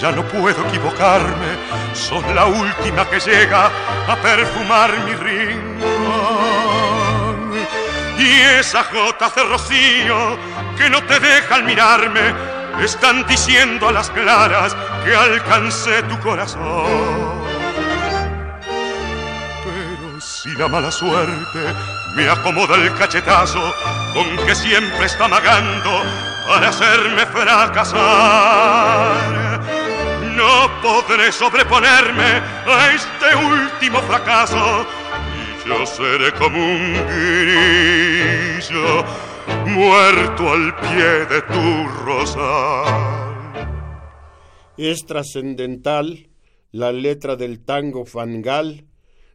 ya 0.00 0.10
no 0.10 0.24
puedo 0.24 0.66
equivocarme, 0.66 1.46
sos 1.94 2.24
la 2.34 2.46
última 2.46 3.08
que 3.08 3.20
llega 3.20 3.70
a 4.08 4.16
perfumar 4.16 4.90
mi 5.04 5.14
rincón. 5.14 5.78
Y 8.18 8.40
esas 8.58 8.92
gotas 8.92 9.32
de 9.36 9.44
rocío 9.44 10.36
que 10.76 10.90
no 10.90 11.04
te 11.04 11.20
dejan 11.20 11.66
mirarme, 11.66 12.34
están 12.82 13.24
diciendo 13.28 13.88
a 13.88 13.92
las 13.92 14.10
claras 14.10 14.76
que 15.04 15.14
alcancé 15.14 16.02
tu 16.02 16.18
corazón. 16.18 16.58
Pero 19.64 20.20
si 20.20 20.50
la 20.56 20.66
mala 20.66 20.90
suerte 20.90 21.60
me 22.16 22.28
acomoda 22.28 22.74
el 22.74 22.92
cachetazo 22.96 23.72
con 24.14 24.36
que 24.44 24.54
siempre 24.56 25.06
está 25.06 25.26
amagando 25.26 26.27
para 26.48 26.70
hacerme 26.70 27.26
fracasar, 27.26 28.00
no 30.34 30.80
podré 30.80 31.30
sobreponerme 31.30 32.40
a 32.66 32.90
este 32.94 33.36
último 33.36 33.98
fracaso 34.00 34.86
y 35.36 35.68
yo 35.68 35.84
seré 35.84 36.32
como 36.32 36.56
un 36.56 36.94
grillo 37.06 39.04
muerto 39.66 40.50
al 40.50 40.74
pie 40.76 41.26
de 41.26 41.42
tu 41.42 41.86
rosal. 42.06 43.68
Es 44.78 45.04
trascendental 45.04 46.30
la 46.72 46.92
letra 46.92 47.36
del 47.36 47.62
tango 47.62 48.06
Fangal, 48.06 48.86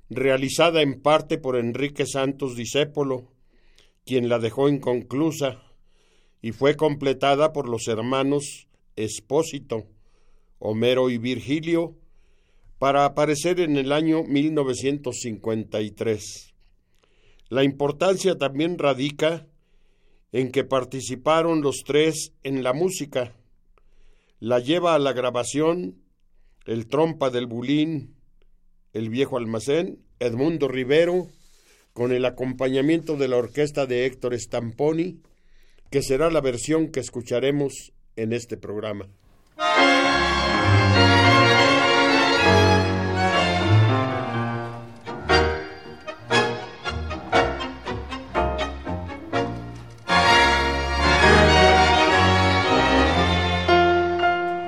realizada 0.10 0.82
en 0.82 1.00
parte 1.00 1.38
por 1.38 1.58
Enrique 1.58 2.08
Santos 2.08 2.56
Discépolo, 2.56 3.32
quien 4.04 4.30
la 4.30 4.40
dejó 4.40 4.68
inconclusa, 4.68 5.62
y 6.44 6.52
fue 6.52 6.76
completada 6.76 7.52
por 7.54 7.68
los 7.70 7.88
hermanos 7.88 8.68
Espósito, 8.98 9.88
Homero 10.60 11.10
y 11.10 11.18
Virgilio, 11.18 11.96
para 12.78 13.06
aparecer 13.06 13.62
en 13.62 13.78
el 13.78 13.94
año 13.94 14.24
1953. 14.24 16.54
La 17.48 17.64
importancia 17.64 18.38
también 18.38 18.78
radica 18.78 19.48
en 20.34 20.52
que 20.52 20.66
participaron 20.66 21.62
los 21.62 21.86
tres 21.86 22.34
en 22.44 22.62
la 22.62 22.74
música. 22.74 23.34
La 24.40 24.60
lleva 24.60 24.96
a 24.96 25.00
la 25.00 25.14
grabación 25.14 26.04
el 26.66 26.88
trompa 26.88 27.30
del 27.30 27.48
Bulín, 27.48 28.18
el 28.92 29.10
viejo 29.10 29.38
almacén, 29.38 30.04
Edmundo 30.20 30.68
Rivero, 30.68 31.30
con 31.94 32.12
el 32.12 32.26
acompañamiento 32.26 33.16
de 33.16 33.30
la 33.30 33.38
orquesta 33.38 33.86
de 33.86 34.06
Héctor 34.06 34.38
Stamponi, 34.38 35.22
que 35.94 36.02
será 36.02 36.32
la 36.32 36.42
versión 36.42 36.92
que 36.92 37.02
escucharemos 37.02 37.94
en 38.16 38.34
este 38.34 38.58
programa. 38.58 39.06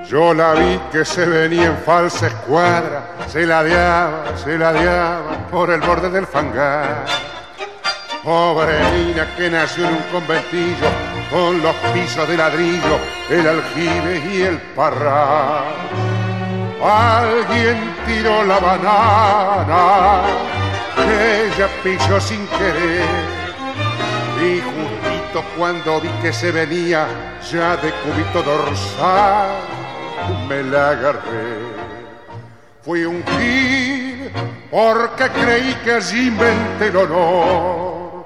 Yo 0.08 0.36
la 0.36 0.54
vi 0.54 0.80
que 0.92 1.04
se 1.06 1.26
venía 1.26 1.66
en 1.66 1.78
falsa 1.78 2.28
escuadra, 2.28 3.26
se 3.30 3.48
ladeaba, 3.48 4.38
se 4.38 4.60
ladeaba 4.60 5.48
por 5.50 5.72
el 5.72 5.82
borde 5.82 6.12
del 6.12 6.28
fangar. 6.28 7.08
Pobre 8.24 8.74
niña 8.92 9.36
que 9.36 9.50
nació 9.50 9.88
en 9.88 9.94
un 9.96 10.04
conventillo 10.12 11.15
con 11.30 11.62
los 11.62 11.76
pisos 11.94 12.28
de 12.28 12.38
ladrillo, 12.38 13.00
el 13.30 13.48
aljibe 13.48 14.22
y 14.32 14.42
el 14.44 14.58
parral. 14.76 15.74
Alguien 16.84 17.96
tiró 18.06 18.44
la 18.44 18.60
banana 18.60 20.22
que 20.96 21.48
ella 21.48 21.68
pisó 21.84 22.20
sin 22.20 22.46
querer 22.48 23.36
y 24.42 24.62
justito 24.62 25.44
cuando 25.58 26.02
vi 26.02 26.10
que 26.22 26.32
se 26.32 26.52
venía 26.52 27.08
ya 27.52 27.78
de 27.78 27.92
cubito 27.92 28.44
dorsal 28.44 29.50
me 30.48 30.64
la 30.64 30.90
agarré. 30.92 31.76
Fui 32.82 33.04
un 33.04 33.24
gil 33.24 34.32
porque 34.70 35.30
creí 35.30 35.74
que 35.84 35.94
allí 35.94 36.28
inventé 36.28 36.88
el 36.88 36.98
honor. 36.98 38.26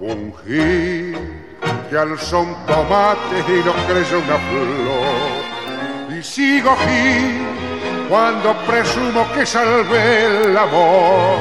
Un 0.00 0.32
gil 0.44 1.39
que 1.88 1.98
alzó 1.98 2.40
un 2.40 2.54
tomate 2.66 3.44
y 3.48 3.62
lo 3.62 3.72
creyó 3.86 4.18
una 4.18 4.38
flor. 4.48 6.18
Y 6.18 6.22
sigo 6.22 6.76
gil 6.76 7.46
cuando 8.08 8.54
presumo 8.66 9.26
que 9.32 9.46
salvé 9.46 10.26
el 10.26 10.56
amor, 10.56 11.36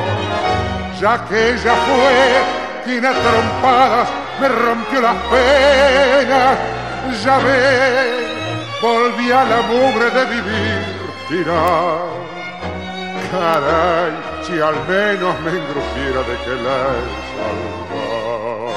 ya 0.99 1.25
que 1.25 1.53
ella 1.53 1.75
fue 1.75 2.85
quien 2.85 3.05
a 3.05 3.11
trompadas 3.11 4.09
me 4.39 4.47
rompió 4.47 5.01
las 5.01 5.15
penas. 5.15 6.57
Ya 7.23 7.37
ves 7.39 8.29
volví 8.81 9.31
a 9.31 9.43
la 9.43 9.61
mugre 9.63 10.09
de 10.11 10.25
vivir 10.25 10.99
tirar. 11.27 12.19
Caray, 13.31 14.11
si 14.43 14.59
al 14.59 14.75
menos 14.87 15.39
me 15.41 15.51
engrupiera 15.51 16.21
de 16.23 16.35
que 16.43 16.55
la 16.63 16.77
he. 16.95 18.68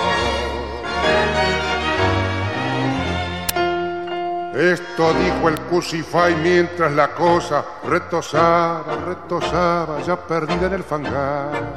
Esto 4.55 5.15
dijo 5.15 5.49
el 5.49 5.59
Cusify 5.63 6.35
mientras 6.37 6.93
la 6.93 7.09
cosa 7.09 7.65
retosaba, 7.89 8.97
retosaba, 9.07 10.03
ya 10.03 10.17
perdida 10.17 10.67
en 10.67 10.75
el 10.75 10.85
fangar. 10.85 11.75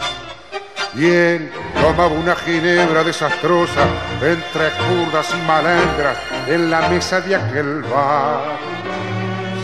Y 0.94 1.06
él 1.06 1.52
tomaba 1.82 2.08
una 2.08 2.36
ginebra 2.36 3.04
desastrosa 3.04 3.88
entre 4.22 4.72
curdas 4.72 5.28
y 5.34 5.48
malandras 5.48 6.18
en 6.48 6.70
la 6.70 6.90
mesa 6.90 7.22
de 7.22 7.36
aquel 7.36 7.82
bar. 7.84 8.58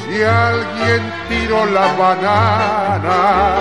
Si 0.06 0.24
alguien 0.24 1.14
tiró 1.28 1.66
la 1.66 1.94
banana, 1.94 3.56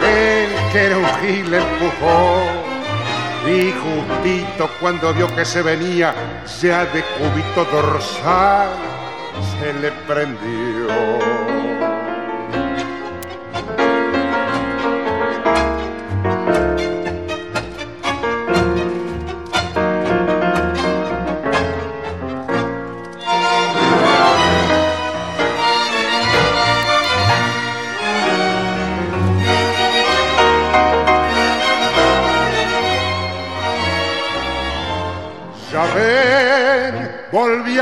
él 0.00 0.48
que 0.72 0.86
era 0.86 0.98
un 0.98 1.06
gil 1.20 1.54
empujó. 1.54 2.61
Y 3.46 3.72
justito 3.72 4.70
cuando 4.80 5.12
vio 5.12 5.26
que 5.34 5.44
se 5.44 5.62
venía 5.62 6.14
ya 6.60 6.84
de 6.86 7.02
cubito 7.02 7.64
dorsal, 7.64 8.68
se 9.58 9.72
le 9.74 9.90
prendió. 10.06 11.61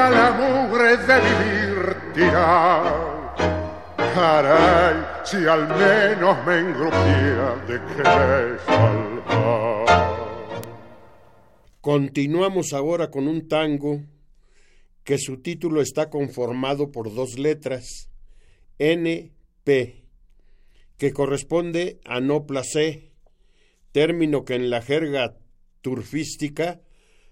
La 0.08 0.30
mugre 0.32 0.96
de 0.96 1.20
vivir. 1.20 1.60
Caray, 4.14 4.96
si 5.24 5.46
al 5.46 5.68
menos 5.68 6.44
me 6.44 6.58
engrupía 6.58 7.54
de 7.66 7.80
que 7.80 8.02
salvar. 8.66 9.86
Continuamos 11.80 12.72
ahora 12.72 13.10
con 13.10 13.28
un 13.28 13.48
tango 13.48 14.02
que 15.04 15.16
su 15.18 15.40
título 15.40 15.80
está 15.80 16.10
conformado 16.10 16.90
por 16.90 17.14
dos 17.14 17.38
letras, 17.38 18.10
N-P, 18.78 20.04
que 20.98 21.12
corresponde 21.12 22.00
a 22.04 22.20
no 22.20 22.46
placé, 22.46 23.12
término 23.92 24.44
que 24.44 24.56
en 24.56 24.68
la 24.68 24.82
jerga 24.82 25.38
turfística 25.80 26.80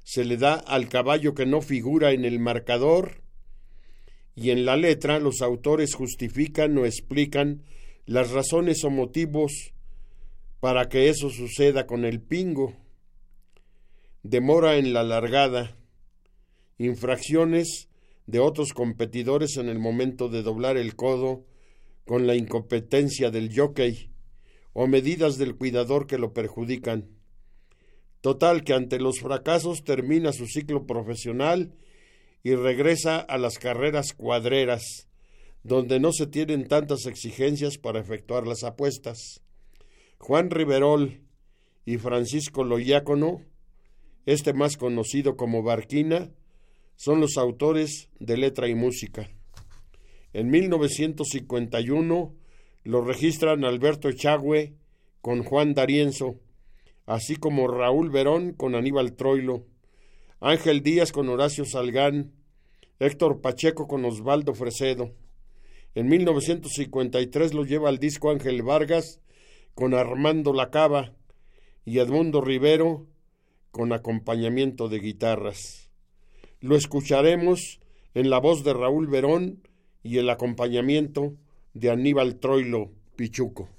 se 0.09 0.25
le 0.25 0.39
da 0.39 0.55
al 0.55 0.89
caballo 0.89 1.35
que 1.35 1.45
no 1.45 1.61
figura 1.61 2.13
en 2.13 2.25
el 2.25 2.39
marcador 2.39 3.21
y 4.35 4.53
en 4.53 4.65
la 4.65 4.79
letra 4.79 5.19
los 5.19 5.43
autores 5.43 5.95
justifican 5.95 6.79
o 6.79 6.87
explican 6.87 7.63
las 8.07 8.31
razones 8.31 8.85
o 8.85 8.91
motivos 8.91 9.75
para 10.61 10.89
que 10.89 11.11
eso 11.11 11.29
suceda 11.29 11.87
con 11.87 12.07
el 12.07 12.23
pingo. 12.23 12.75
Demora 14.23 14.79
en 14.79 14.95
la 14.95 15.03
largada, 15.03 15.77
infracciones 16.79 17.91
de 18.25 18.39
otros 18.39 18.73
competidores 18.73 19.59
en 19.59 19.69
el 19.69 19.79
momento 19.79 20.31
de 20.31 20.43
doblar 20.43 20.79
el 20.79 20.97
codo 20.97 21.45
con 22.07 22.27
la 22.27 22.35
incompetencia 22.35 23.31
del 23.31 23.55
jockey 23.55 24.11
o 24.73 24.87
medidas 24.87 25.37
del 25.37 25.55
cuidador 25.55 26.07
que 26.07 26.17
lo 26.17 26.33
perjudican. 26.33 27.18
Total 28.21 28.65
que 28.65 28.75
ante 28.75 28.99
los 28.99 29.21
fracasos 29.21 29.85
termina 29.85 30.33
su 30.33 30.47
ciclo 30.47 30.87
profesional 30.87 31.73
y 32.43 32.55
regresa 32.55 33.19
a 33.19 33.39
las 33.39 33.59
carreras 33.59 34.13
cuadreras, 34.13 35.09
donde 35.63 36.01
no 36.01 36.13
se 36.13 36.27
tienen 36.27 36.67
tantas 36.67 37.07
exigencias 37.07 37.79
para 37.79 38.01
efectuar 38.01 38.47
las 38.47 38.65
apuestas. 38.65 39.43
Juan 40.19 40.51
Riverol 40.51 41.21
y 41.85 41.99
Francisco 41.99 42.65
Loyácono, 42.65 43.43
este 44.27 44.53
más 44.53 44.77
conocido 44.77 45.37
como 45.37 45.63
Barquina, 45.63 46.31
son 46.97 47.21
los 47.21 47.37
autores 47.37 48.09
de 48.19 48.37
letra 48.37 48.69
y 48.69 48.75
música. 48.75 49.31
En 50.33 50.51
1951 50.51 52.35
lo 52.85 53.01
registran 53.05 53.65
Alberto 53.65 54.09
Echagüe 54.09 54.75
con 55.21 55.45
Juan 55.45 55.75
D'Arienzo, 55.75 56.41
así 57.09 57.37
como 57.37 57.69
Raúl 57.69 58.11
Verón 58.11 58.53
con 58.53 58.75
Aníbal 58.75 59.15
Troilo, 59.15 59.65
Ángel 60.41 60.83
Díaz 60.83 61.11
con 61.11 61.31
Horacio 61.31 61.65
Salgán, 61.65 62.33
Héctor 63.01 63.41
Pacheco 63.41 63.89
con 63.89 64.05
Osvaldo 64.05 64.55
Fresedo. 64.55 65.15
En 65.95 66.09
1953 66.09 67.55
lo 67.55 67.65
lleva 67.65 67.89
al 67.89 67.99
disco 67.99 68.31
Ángel 68.31 68.63
Vargas 68.63 69.23
con 69.75 69.95
Armando 69.95 70.53
Lacaba 70.53 71.15
y 71.87 71.99
Edmundo 71.99 72.43
Rivero 72.43 73.07
con 73.71 73.95
acompañamiento 73.95 74.91
de 74.91 74.99
guitarras. 74.99 75.91
Lo 76.61 76.77
escucharemos 76.77 77.81
en 78.13 78.29
la 78.29 78.39
voz 78.39 78.65
de 78.65 78.75
Raúl 78.75 79.07
Verón 79.07 79.67
y 80.03 80.19
el 80.19 80.29
acompañamiento 80.29 81.37
de 81.73 81.91
Aníbal 81.91 82.39
Troilo 82.39 82.91
Pichuco. 83.17 83.71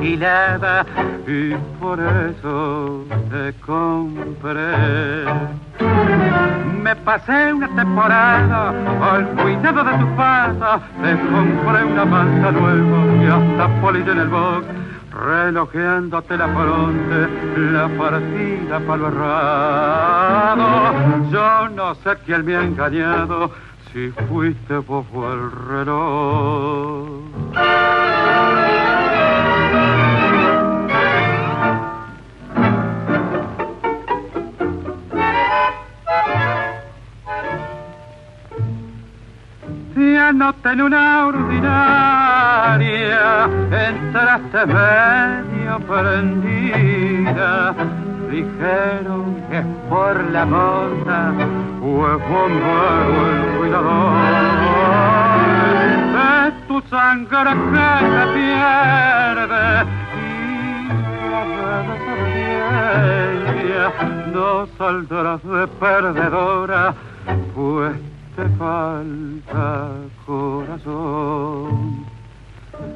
Gilada 0.00 0.84
y 1.26 1.54
por 1.80 1.98
eso 2.00 3.04
te 3.30 3.52
compré. 3.64 5.24
Me 6.82 6.94
pasé 6.96 7.52
una 7.52 7.68
temporada 7.74 8.72
al 9.12 9.28
cuidado 9.30 9.84
de 9.84 9.98
tu 9.98 10.06
pata, 10.16 10.80
te 11.02 11.12
compré 11.12 11.84
una 11.84 12.04
manta 12.04 12.52
nueva 12.52 13.22
y 13.22 13.26
hasta 13.26 13.80
polilla 13.80 14.12
en 14.12 14.18
el 14.18 14.28
box, 14.28 14.66
relojeándote 15.12 16.36
la 16.36 16.48
fronte, 16.48 17.28
la 17.72 17.88
partida 17.88 18.78
para 18.80 18.98
lo 18.98 19.08
errado. 19.08 20.94
Yo 21.30 21.68
no 21.70 21.94
sé 21.96 22.16
quién 22.24 22.44
me 22.46 22.56
ha 22.56 22.62
engañado, 22.62 23.50
si 23.92 24.10
fuiste 24.28 24.78
vos 24.78 25.04
o 25.12 25.32
el 25.32 25.50
reloj. 25.68 27.08
Ya 39.98 40.32
no 40.32 40.52
ten 40.62 40.80
una 40.80 41.26
ordinaria, 41.26 42.78
entraste 43.72 44.66
medio 44.66 45.80
prendida. 45.88 47.74
Dijeron 48.30 49.42
que 49.50 49.58
es 49.58 49.66
por 49.88 50.14
la 50.30 50.44
monta 50.46 51.32
o 51.82 52.06
es 52.12 52.18
bombero 52.28 53.58
cuidador. 53.58 54.14
Es 56.46 56.54
tu 56.68 56.80
sangre 56.88 57.50
que 57.72 57.90
se 58.14 58.24
pierde 58.34 59.66
y 63.64 63.68
la 63.74 63.90
no 64.32 64.68
saldrás 64.78 65.42
de 65.42 65.66
perdedora, 65.66 66.94
pues 67.56 67.96
te 68.38 68.48
falta 68.50 69.90
corazón. 70.24 72.06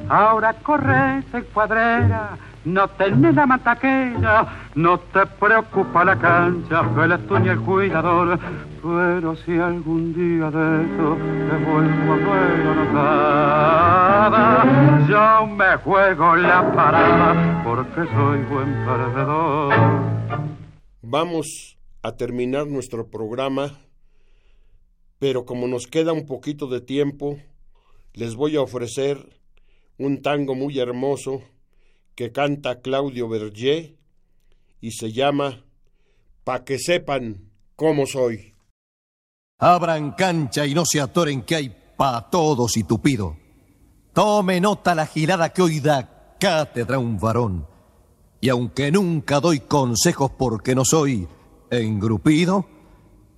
Ahora 0.07 0.53
corres 0.63 1.25
en 1.33 1.43
cuadrera, 1.53 2.37
no 2.63 2.87
tenés 2.87 3.35
la 3.35 3.45
mataquera, 3.45 4.47
no 4.75 4.97
te 4.99 5.25
preocupa 5.25 6.05
la 6.05 6.15
cancha, 6.15 6.83
el 7.03 7.19
tú 7.27 7.39
ni 7.39 7.49
el 7.49 7.59
cuidador. 7.59 8.39
Pero 8.81 9.35
si 9.35 9.59
algún 9.59 10.13
día 10.13 10.49
de 10.49 10.85
eso 10.85 11.17
te 11.49 11.55
vuelvo 11.65 12.13
a 12.13 12.15
ver 12.15 12.67
anotada, 12.73 14.43
yo 15.09 15.45
me 15.47 15.75
juego 15.75 16.37
la 16.37 16.71
parada 16.71 17.61
porque 17.65 18.05
soy 18.13 18.43
buen 18.43 18.73
perdedor. 18.85 19.73
Vamos 21.01 21.77
a 22.01 22.13
terminar 22.13 22.67
nuestro 22.67 23.07
programa 23.07 23.71
pero 25.23 25.45
como 25.45 25.69
nos 25.69 25.87
queda 25.87 26.11
un 26.11 26.25
poquito 26.25 26.67
de 26.67 26.81
tiempo, 26.81 27.39
les 28.11 28.35
voy 28.35 28.57
a 28.57 28.61
ofrecer 28.61 29.39
un 29.97 30.21
tango 30.21 30.53
muy 30.53 30.77
hermoso 30.79 31.41
que 32.13 32.33
canta 32.33 32.81
Claudio 32.81 33.29
Berger 33.29 33.95
y 34.81 34.91
se 34.91 35.13
llama 35.13 35.63
Pa' 36.43 36.65
que 36.65 36.77
sepan 36.77 37.49
cómo 37.77 38.05
soy. 38.05 38.53
Abran 39.59 40.11
cancha 40.11 40.65
y 40.67 40.73
no 40.73 40.83
se 40.83 40.99
atoren 40.99 41.43
que 41.43 41.55
hay 41.55 41.73
pa' 41.95 42.29
todos 42.29 42.75
y 42.75 42.83
tupido. 42.83 43.37
Tome 44.11 44.59
nota 44.59 44.93
la 44.93 45.05
girada 45.05 45.53
que 45.53 45.61
hoy 45.61 45.79
da 45.79 46.35
cátedra 46.37 46.99
un 46.99 47.17
varón. 47.17 47.65
Y 48.41 48.49
aunque 48.49 48.91
nunca 48.91 49.39
doy 49.39 49.61
consejos 49.61 50.31
porque 50.37 50.75
no 50.75 50.83
soy 50.83 51.29
engrupido, 51.71 52.67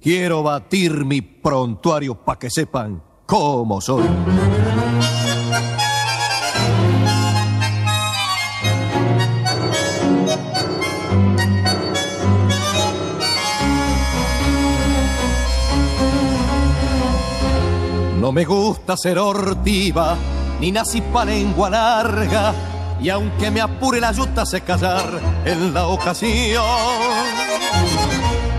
Quiero 0.05 0.43
batir 0.43 1.03
mi 1.03 1.21
prontuario 1.21 2.13
para 2.13 2.37
que 2.37 2.47
sepan 2.51 3.01
cómo 3.25 3.81
soy. 3.81 4.03
No 18.21 18.31
me 18.31 18.45
gusta 18.45 18.95
ser 18.95 19.17
hortiva, 19.17 20.15
ni 20.59 20.71
nací 20.71 21.01
pa' 21.01 21.25
lengua 21.25 21.71
larga, 21.71 22.53
y 23.01 23.09
aunque 23.09 23.49
me 23.49 23.59
apure 23.59 23.99
la 23.99 24.11
yuta 24.11 24.45
sé 24.45 24.61
callar 24.61 25.19
en 25.45 25.73
la 25.73 25.87
ocasión. 25.87 26.61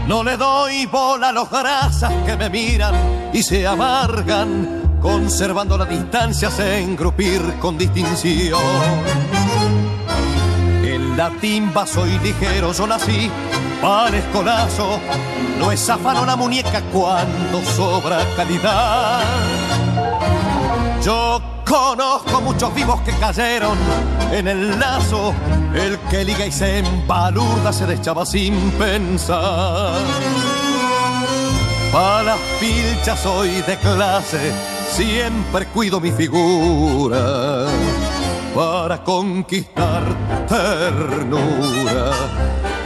No 0.07 0.23
le 0.23 0.37
doy 0.37 0.87
bola 0.87 1.31
a 1.31 1.33
los 1.33 1.51
grasas 1.51 2.13
que 2.25 2.37
me 2.37 2.49
miran 2.49 2.95
y 3.33 3.43
se 3.43 3.67
amargan, 3.67 4.99
conservando 5.03 5.77
la 5.77 5.85
distancia 5.85 6.49
sin 6.49 6.91
engrupir 6.91 7.41
con 7.59 7.77
distinción. 7.77 8.61
En 10.85 11.17
la 11.17 11.31
timba 11.41 11.87
soy 11.87 12.19
ligero, 12.21 12.73
yo 12.73 12.87
nací, 12.87 13.29
parezco 13.83 14.45
lazo, 14.45 15.01
no 15.59 15.73
es 15.73 15.91
afano 15.91 16.25
la 16.25 16.37
muñeca 16.37 16.81
cuando 16.93 17.61
sobra 17.65 18.19
calidad. 18.37 20.06
Yo 21.07 21.41
conozco 21.65 22.41
muchos 22.41 22.75
vivos 22.75 23.01
que 23.03 23.13
cayeron 23.13 23.79
en 24.33 24.49
el 24.49 24.77
lazo 24.77 25.33
el 25.73 25.97
que 26.11 26.25
liga 26.25 26.45
y 26.45 26.51
se 26.51 26.79
empalurda 26.79 27.73
se 27.73 27.87
deschaba 27.87 28.27
sin 28.27 28.73
pensar. 28.73 30.01
Para 31.93 32.25
las 32.25 32.39
pilchas 32.59 33.21
soy 33.21 33.51
de 33.63 33.77
clase, 33.77 34.51
siempre 34.91 35.67
cuido 35.67 36.01
mi 36.01 36.11
figura. 36.11 37.67
Para 38.53 39.05
conquistar 39.05 40.03
ternura 40.49 42.11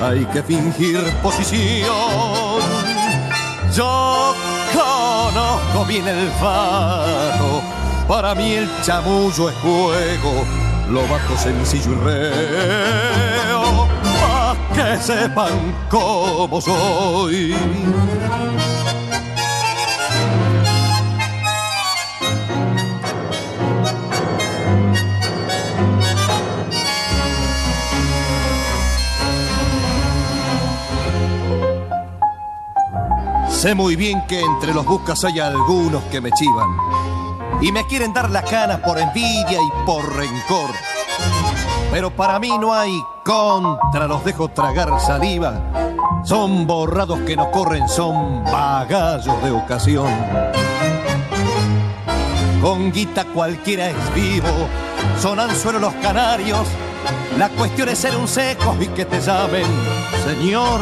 hay 0.03 0.27
que 0.27 0.43
fingir 0.43 1.01
posición. 1.23 1.89
Yo 3.75 4.35
conozco 4.75 5.85
bien 5.87 6.07
el 6.07 6.29
fato, 6.33 7.60
para 8.11 8.35
mí 8.35 8.55
el 8.55 8.69
chamullo 8.83 9.49
es 9.51 9.57
juego 9.59 10.45
lo 10.91 11.07
bajo 11.07 11.37
sencillo 11.37 11.93
y 11.93 11.95
reo, 11.95 13.87
pa' 14.03 14.57
que 14.75 14.99
sepan 15.01 15.87
cómo 15.89 16.61
soy. 16.61 17.55
Sé 33.49 33.77
muy 33.77 33.95
bien 33.95 34.27
que 34.27 34.41
entre 34.41 34.75
los 34.75 34.85
buscas 34.85 35.23
hay 35.23 35.39
algunos 35.39 36.03
que 36.05 36.21
me 36.21 36.33
chivan 36.33 37.10
y 37.61 37.73
me 37.73 37.87
quieren 37.87 38.13
dar 38.13 38.31
la 38.31 38.43
cana 38.43 38.81
por 38.81 38.99
envidia 38.99 39.59
y 39.61 39.87
por 39.87 40.17
rencor. 40.17 40.71
Pero 41.91 42.11
para 42.11 42.39
mí 42.39 42.57
no 42.59 42.73
hay 42.73 43.03
contra, 43.25 44.07
los 44.07 44.25
dejo 44.25 44.49
tragar 44.49 45.01
saliva. 45.01 45.61
Son 46.25 46.67
borrados 46.67 47.19
que 47.21 47.37
no 47.37 47.51
corren, 47.51 47.89
son 47.89 48.45
bagallos 48.45 49.43
de 49.43 49.51
ocasión. 49.51 50.11
Con 52.63 52.93
guita 52.93 53.25
cualquiera 53.25 53.89
es 53.89 54.15
vivo, 54.15 54.69
son 55.21 55.41
anzuelo 55.41 55.79
los 55.79 55.95
canarios. 55.95 56.67
La 57.39 57.49
cuestión 57.49 57.89
es 57.89 57.99
ser 57.99 58.17
un 58.17 58.29
seco 58.29 58.77
y 58.81 58.87
que 58.89 59.05
te 59.05 59.21
llamen, 59.21 59.67
señor. 60.25 60.81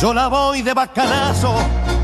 Yo 0.00 0.12
la 0.12 0.28
voy 0.28 0.62
de 0.62 0.74
bacanazo, 0.74 1.54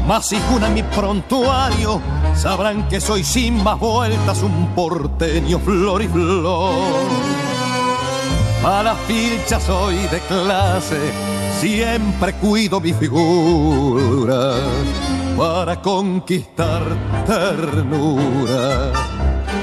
más 0.07 0.26
si 0.26 0.36
en 0.36 0.74
mi 0.74 0.82
prontuario 0.82 2.01
sabrán 2.34 2.88
que 2.88 3.00
soy 3.00 3.24
sin 3.24 3.62
más 3.62 3.78
vueltas 3.78 4.42
un 4.42 4.68
porteño 4.74 5.58
flor 5.58 6.02
y 6.02 6.08
flor. 6.08 6.74
a 8.64 8.82
la 8.82 8.94
ficha 8.94 9.60
soy 9.60 9.96
de 10.08 10.20
clase, 10.20 10.98
siempre 11.60 12.34
cuido 12.34 12.80
mi 12.80 12.92
figura 12.92 14.54
para 15.36 15.80
conquistar 15.80 16.82
ternura. 17.26 18.92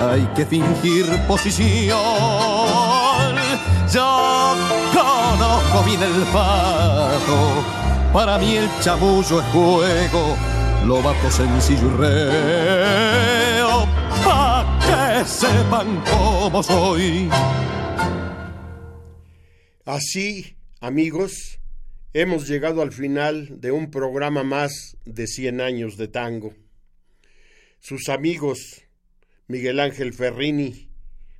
Hay 0.09 0.28
que 0.36 0.45
fingir 0.45 1.05
posición. 1.28 1.97
Yo 3.93 4.55
conozco 4.93 5.84
bien 5.86 6.01
el 6.01 6.26
fato, 6.26 7.63
para 8.11 8.38
mí 8.38 8.57
el 8.57 8.70
chamullo 8.82 9.39
es 9.39 9.45
juego, 9.53 10.36
lo 10.86 11.02
bato 11.02 11.32
sencillo 11.32 11.88
y 11.88 11.98
reo, 11.98 13.86
pa' 14.24 14.80
que 14.80 15.26
sepan 15.26 16.04
cómo 16.06 16.62
soy. 16.62 17.30
Así, 19.86 20.58
amigos, 20.82 21.60
hemos 22.14 22.48
llegado 22.48 22.82
al 22.82 22.92
final 22.92 23.62
de 23.62 23.72
un 23.72 23.90
programa 23.90 24.44
más 24.44 24.98
de 25.06 25.28
100 25.28 25.62
años 25.62 25.98
de 25.98 26.08
tango. 26.08 26.54
Sus 27.80 28.10
amigos, 28.10 28.84
Miguel 29.48 29.80
Ángel 29.80 30.14
Ferrini, 30.14 30.90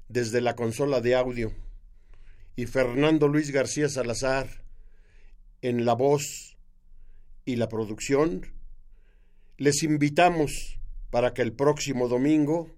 desde 0.08 0.40
la 0.40 0.56
consola 0.56 1.02
de 1.02 1.16
audio, 1.16 1.54
y 2.56 2.66
Fernando 2.66 3.28
Luis 3.28 3.52
García 3.52 3.90
Salazar, 3.90 4.64
en 5.62 5.86
la 5.86 5.94
voz 5.94 6.58
y 7.46 7.56
la 7.56 7.70
producción, 7.70 8.57
les 9.58 9.82
invitamos 9.84 10.80
para 11.10 11.34
que 11.34 11.42
el 11.42 11.54
próximo 11.54 12.08
domingo 12.08 12.70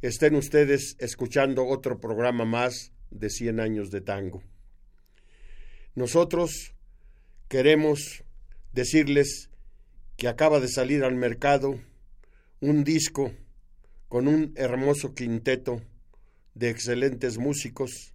estén 0.00 0.34
ustedes 0.34 0.96
escuchando 0.98 1.66
otro 1.66 2.00
programa 2.00 2.44
más 2.44 2.92
de 3.10 3.28
100 3.28 3.60
años 3.60 3.90
de 3.90 4.00
tango. 4.00 4.42
Nosotros 5.94 6.74
queremos 7.48 8.24
decirles 8.72 9.50
que 10.16 10.28
acaba 10.28 10.60
de 10.60 10.68
salir 10.68 11.04
al 11.04 11.14
mercado 11.14 11.78
un 12.60 12.84
disco 12.84 13.32
con 14.08 14.28
un 14.28 14.54
hermoso 14.56 15.14
quinteto 15.14 15.82
de 16.54 16.70
excelentes 16.70 17.36
músicos 17.36 18.14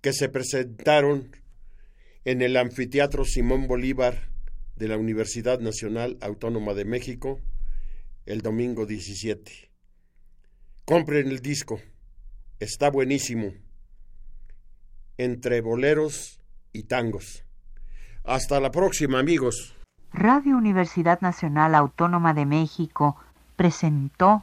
que 0.00 0.12
se 0.12 0.28
presentaron 0.28 1.30
en 2.24 2.42
el 2.42 2.56
Anfiteatro 2.56 3.24
Simón 3.24 3.68
Bolívar 3.68 4.33
de 4.76 4.88
la 4.88 4.96
Universidad 4.96 5.60
Nacional 5.60 6.18
Autónoma 6.20 6.74
de 6.74 6.84
México 6.84 7.40
el 8.26 8.40
domingo 8.40 8.86
17. 8.86 9.70
Compren 10.84 11.28
el 11.28 11.40
disco, 11.40 11.80
está 12.58 12.90
buenísimo. 12.90 13.52
Entre 15.16 15.60
boleros 15.60 16.40
y 16.72 16.84
tangos. 16.84 17.44
Hasta 18.24 18.58
la 18.60 18.70
próxima, 18.70 19.18
amigos. 19.18 19.76
Radio 20.12 20.56
Universidad 20.56 21.20
Nacional 21.20 21.74
Autónoma 21.74 22.34
de 22.34 22.46
México 22.46 23.16
presentó 23.56 24.42